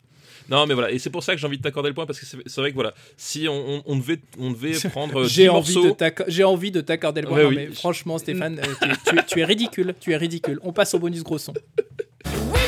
Non, 0.48 0.66
mais 0.66 0.74
voilà, 0.74 0.90
et 0.90 0.98
c'est 0.98 1.10
pour 1.10 1.22
ça 1.22 1.34
que 1.34 1.40
j'ai 1.40 1.46
envie 1.46 1.58
de 1.58 1.62
t'accorder 1.62 1.88
le 1.90 1.94
point 1.94 2.06
parce 2.06 2.18
que 2.18 2.26
c'est 2.26 2.60
vrai 2.60 2.70
que 2.70 2.74
voilà, 2.74 2.92
si 3.16 3.46
on, 3.48 3.76
on- 3.76 3.82
on 3.86 3.96
devait, 3.96 4.18
on 4.38 4.50
devait 4.50 4.72
prendre 4.90 5.24
J'ai 5.26 5.44
10 5.44 5.48
envie, 5.50 5.74
morceaux, 5.74 5.90
de 5.90 5.94
t'acc- 5.94 6.24
j'ai 6.28 6.44
envie 6.44 6.70
de 6.70 6.80
t'accorder 6.80 7.20
le 7.22 7.28
point. 7.28 7.36
Ouais, 7.38 7.42
Non, 7.44 7.48
oui. 7.50 7.56
mais 7.56 7.66
franchement, 7.68 8.18
Stéphane, 8.18 8.58
euh, 8.58 8.62
tu, 8.82 8.88
es- 8.88 8.92
tu 9.12 9.18
es, 9.18 9.22
tu 9.26 9.40
es 9.40 9.44
ridicule. 9.44 9.94
Tu 10.00 10.12
es 10.12 10.16
ridicule. 10.16 10.58
On 10.62 10.72
passe 10.72 10.94
au 10.94 10.98
bonus 10.98 11.22
gros 11.22 11.38
son. 11.38 11.54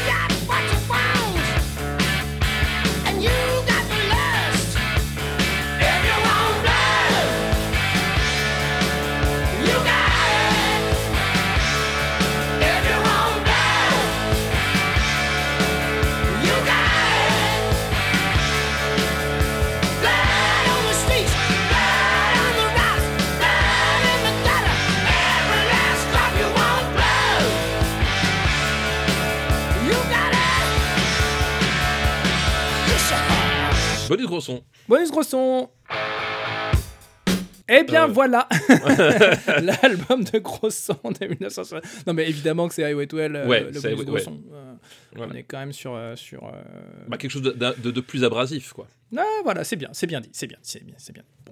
bonus 34.16 34.26
gros 34.26 34.40
son. 34.40 34.62
Bonus 34.88 35.10
gros 35.10 35.22
son. 35.22 35.68
Eh 37.68 37.84
bien 37.84 38.04
Euh. 38.04 38.12
voilà 38.12 38.48
l'album 39.62 40.24
de 40.24 40.38
gros 40.40 40.68
son 40.70 40.94
de 41.18 41.26
1960. 41.26 41.82
Non 42.06 42.12
mais 42.12 42.28
évidemment 42.28 42.68
que 42.68 42.74
c'est 42.74 42.90
I 42.90 42.92
Wet 42.94 43.08
Well, 43.14 43.36
euh, 43.36 43.46
Ouais, 43.46 43.60
le 43.60 43.80
bonus 43.80 44.00
I 44.00 44.04
gros 44.04 44.14
Wet- 44.16 44.24
son. 44.24 44.40
Euh, 44.52 44.74
Voilà. 45.14 45.32
On 45.32 45.36
est 45.36 45.44
quand 45.44 45.58
même 45.58 45.72
sur 45.72 45.98
sur. 46.16 46.44
euh, 46.44 46.50
Bah, 47.08 47.16
quelque 47.16 47.30
chose 47.30 47.42
de, 47.42 47.52
de- 47.52 47.90
de 47.90 48.00
plus 48.00 48.24
abrasif, 48.24 48.72
quoi. 48.72 48.86
Ah, 49.16 49.22
voilà, 49.44 49.62
c'est 49.64 49.76
bien, 49.76 49.88
c'est 49.92 50.06
bien 50.06 50.20
dit, 50.20 50.30
c'est 50.32 50.46
bien, 50.46 50.58
c'est 50.62 50.84
bien, 50.84 50.94
c'est 50.98 51.12
bien. 51.12 51.22
Bon. 51.46 51.51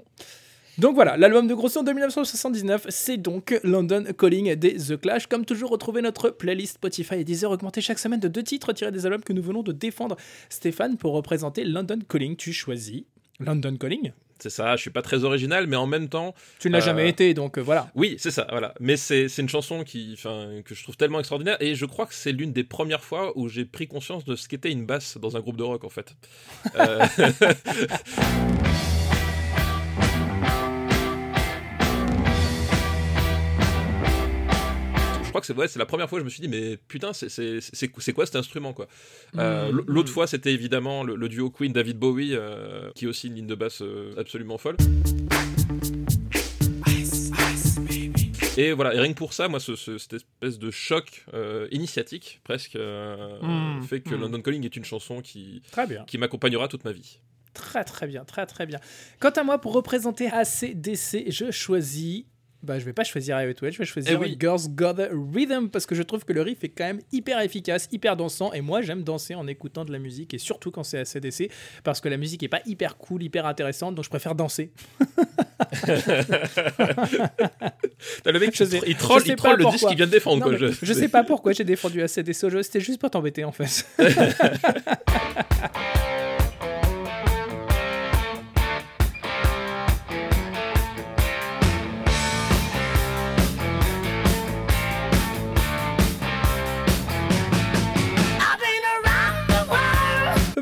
Donc 0.80 0.94
voilà, 0.94 1.18
l'album 1.18 1.46
de 1.46 1.52
gros 1.52 1.68
son 1.68 1.82
de 1.82 1.90
1979, 1.92 2.86
c'est 2.88 3.18
donc 3.18 3.60
London 3.64 4.02
Calling 4.18 4.54
des 4.54 4.76
The 4.76 4.96
Clash. 4.98 5.26
Comme 5.26 5.44
toujours, 5.44 5.70
retrouvez 5.70 6.00
notre 6.00 6.30
playlist 6.30 6.76
Spotify 6.76 7.16
et 7.16 7.24
Deezer 7.24 7.50
augmentée 7.50 7.82
chaque 7.82 7.98
semaine 7.98 8.18
de 8.18 8.28
deux 8.28 8.42
titres 8.42 8.72
tirés 8.72 8.90
des 8.90 9.04
albums 9.04 9.22
que 9.22 9.34
nous 9.34 9.42
venons 9.42 9.62
de 9.62 9.72
défendre. 9.72 10.16
Stéphane, 10.48 10.96
pour 10.96 11.12
représenter 11.12 11.64
London 11.64 11.98
Calling, 12.08 12.34
tu 12.34 12.54
choisis 12.54 13.02
London 13.40 13.76
Calling. 13.76 14.12
C'est 14.42 14.48
ça, 14.48 14.74
je 14.74 14.80
suis 14.80 14.90
pas 14.90 15.02
très 15.02 15.24
original, 15.24 15.66
mais 15.66 15.76
en 15.76 15.86
même 15.86 16.08
temps, 16.08 16.34
Tu 16.60 16.68
ne 16.68 16.72
l'as 16.72 16.78
Euh, 16.78 16.86
jamais 16.86 17.10
été, 17.10 17.34
donc 17.34 17.58
euh, 17.58 17.60
voilà. 17.60 17.90
oui, 17.94 18.16
c'est 18.18 18.30
ça, 18.30 18.46
voilà. 18.48 18.72
Mais 18.80 18.96
c'est 18.96 19.26
une 19.36 19.50
chanson 19.50 19.84
qui, 19.84 20.16
que 20.64 20.74
je 20.74 20.82
trouve 20.82 20.96
tellement 20.96 21.18
extraordinaire, 21.18 21.58
et 21.60 21.74
je 21.74 21.84
crois 21.84 22.06
que 22.06 22.14
c'est 22.14 22.32
l'une 22.32 22.50
des 22.54 22.64
premières 22.64 23.04
fois 23.04 23.36
où 23.36 23.50
j'ai 23.50 23.66
pris 23.66 23.86
conscience 23.86 24.24
de 24.24 24.36
ce 24.36 24.48
qu'était 24.48 24.72
une 24.72 24.86
basse 24.86 25.18
dans 25.18 25.36
un 25.36 25.40
groupe 25.40 25.58
de 25.58 25.62
rock, 25.62 25.84
en 25.84 25.90
fait. 25.90 26.14
Euh, 26.74 27.04
crois 35.40 35.66
que 35.66 35.70
c'est 35.72 35.76
ouais, 35.76 35.78
la 35.78 35.86
première 35.86 36.08
fois 36.08 36.18
que 36.18 36.20
je 36.20 36.24
me 36.24 36.30
suis 36.30 36.40
dit, 36.42 36.48
mais 36.48 36.76
putain, 36.88 37.12
c'est- 37.12 37.28
c'est 37.28 37.60
c'est- 37.60 37.90
c'est 37.98 38.12
quoi 38.12 38.26
cet 38.26 38.36
instrument 38.36 38.72
quoi 38.72 38.86
Euh, 39.38 39.72
Mm, 39.72 39.78
l- 39.78 39.84
L'autre 39.88 40.10
mm. 40.10 40.12
fois, 40.12 40.26
c'était 40.26 40.52
évidemment 40.52 41.02
le, 41.04 41.16
le 41.16 41.28
duo 41.28 41.50
Queen 41.50 41.72
David 41.72 41.98
Bowie, 41.98 42.34
euh, 42.34 42.90
qui 42.94 43.04
est 43.06 43.08
aussi 43.08 43.26
une 43.28 43.34
ligne 43.34 43.46
de 43.46 43.54
basse 43.54 43.82
euh, 43.82 44.14
absolument 44.18 44.58
folle. 44.58 44.76
Et 48.56 48.72
voilà, 48.72 48.94
et 48.94 49.00
rien 49.00 49.12
que 49.12 49.16
pour 49.16 49.32
ça, 49.32 49.48
moi, 49.48 49.60
ce- 49.60 49.76
ce- 49.76 49.96
cette 49.96 50.14
espèce 50.14 50.58
de 50.58 50.70
choc 50.70 51.24
euh, 51.32 51.66
initiatique, 51.70 52.40
presque, 52.44 52.76
euh, 52.76 53.38
Mm, 53.78 53.82
fait 53.84 54.00
que. 54.00 54.14
London 54.14 54.40
Calling 54.42 54.64
est 54.64 54.76
une 54.76 54.84
chanson 54.84 55.20
qui, 55.22 55.62
Très 55.70 55.86
bien. 55.86 56.04
qui 56.04 56.18
m'accompagnera 56.18 56.68
toute 56.68 56.84
ma 56.84 56.92
vie. 56.92 57.20
Très 57.54 57.84
très 57.84 58.06
bien, 58.06 58.24
très 58.24 58.46
très 58.46 58.66
bien. 58.66 58.78
Quant 59.18 59.30
à 59.30 59.42
moi, 59.44 59.58
pour 59.60 59.72
représenter 59.72 60.28
ACDC, 60.28 61.30
je 61.30 61.50
choisis. 61.50 62.24
Bah, 62.62 62.78
je 62.78 62.84
vais 62.84 62.92
pas 62.92 63.04
choisir 63.04 63.40
It 63.42 63.58
Well, 63.62 63.72
je 63.72 63.78
vais 63.78 63.86
choisir 63.86 64.12
Eh 64.12 64.16
oui. 64.16 64.36
Girls 64.38 64.68
Got 64.68 65.00
a 65.00 65.08
Rhythm 65.34 65.68
parce 65.68 65.86
que 65.86 65.94
je 65.94 66.02
trouve 66.02 66.26
que 66.26 66.34
le 66.34 66.42
riff 66.42 66.62
est 66.62 66.68
quand 66.68 66.84
même 66.84 67.00
hyper 67.10 67.40
efficace, 67.40 67.88
hyper 67.90 68.16
dansant. 68.16 68.52
Et 68.52 68.60
moi, 68.60 68.82
j'aime 68.82 69.02
danser 69.02 69.34
en 69.34 69.46
écoutant 69.46 69.86
de 69.86 69.92
la 69.92 69.98
musique 69.98 70.34
et 70.34 70.38
surtout 70.38 70.70
quand 70.70 70.84
c'est 70.84 70.98
ACDC 70.98 71.50
parce 71.84 72.02
que 72.02 72.10
la 72.10 72.18
musique 72.18 72.42
est 72.42 72.48
pas 72.48 72.60
hyper 72.66 72.98
cool, 72.98 73.22
hyper 73.22 73.46
intéressante, 73.46 73.94
donc 73.94 74.04
je 74.04 74.10
préfère 74.10 74.34
danser. 74.34 74.72
Le 78.26 78.38
mec, 78.38 78.54
Je 78.56 78.64
il, 78.64 78.70
sais- 78.70 78.80
il 78.86 78.96
troll, 78.96 79.22
je 79.24 79.30
il 79.30 79.36
troll 79.36 79.58
le 79.58 79.64
disque 79.70 79.86
qu'il 79.88 79.96
vient 79.96 80.06
de 80.06 80.10
défendre. 80.10 80.38
Non, 80.38 80.46
quoi, 80.46 80.56
je- 80.56 80.66
je 80.82 80.92
sais 80.92 81.08
pas 81.08 81.22
pourquoi 81.24 81.52
j'ai 81.52 81.64
défendu 81.64 82.02
ACDC 82.02 82.44
au 82.44 82.50
jeu, 82.50 82.62
c'était 82.62 82.80
juste 82.80 83.00
pour 83.00 83.10
t'embêter 83.10 83.44
en 83.44 83.52
fait. 83.52 83.86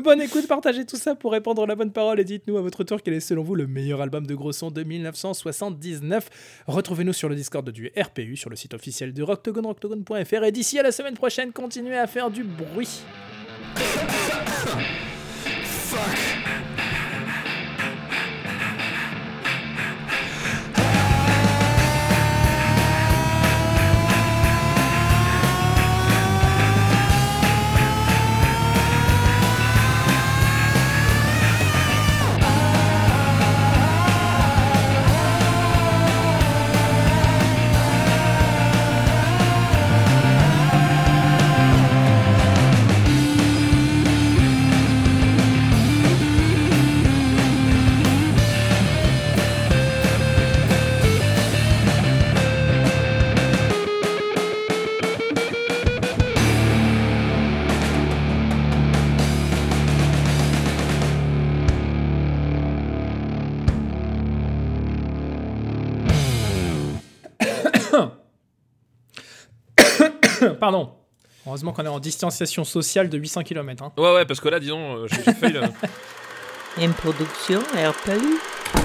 Bonne 0.09 0.21
écoute, 0.21 0.47
partagez 0.47 0.87
tout 0.87 0.97
ça 0.97 1.13
pour 1.13 1.31
répandre 1.31 1.67
la 1.67 1.75
bonne 1.75 1.91
parole 1.91 2.19
et 2.19 2.23
dites-nous 2.23 2.57
à 2.57 2.61
votre 2.61 2.83
tour 2.83 3.03
quel 3.03 3.13
est 3.13 3.19
selon 3.19 3.43
vous 3.43 3.53
le 3.53 3.67
meilleur 3.67 4.01
album 4.01 4.25
de 4.25 4.33
gros 4.33 4.51
son 4.51 4.71
de 4.71 4.81
1979. 4.81 6.63
Retrouvez-nous 6.65 7.13
sur 7.13 7.29
le 7.29 7.35
Discord 7.35 7.69
du 7.69 7.91
RPU, 7.95 8.35
sur 8.35 8.49
le 8.49 8.55
site 8.55 8.73
officiel 8.73 9.13
de 9.13 9.21
Rocktogone, 9.21 9.67
rocktogone.fr 9.67 10.43
et 10.45 10.51
d'ici 10.51 10.79
à 10.79 10.81
la 10.81 10.91
semaine 10.91 11.13
prochaine, 11.13 11.51
continuez 11.51 11.95
à 11.95 12.07
faire 12.07 12.31
du 12.31 12.43
bruit. 12.43 13.03
Pardon. 70.71 70.91
Heureusement 71.47 71.73
qu'on 71.73 71.83
est 71.83 71.87
en 71.87 71.99
distanciation 71.99 72.63
sociale 72.63 73.09
de 73.09 73.17
800 73.17 73.41
km. 73.41 73.85
Ouais, 73.97 74.13
ouais, 74.13 74.25
parce 74.25 74.39
que 74.39 74.49
là, 74.49 74.59
disons, 74.59 74.97
euh, 74.97 75.07
j'ai 75.41 75.49
là. 75.49 75.71
Une 76.77 76.93
production 76.93 77.59
RPU. 77.73 78.78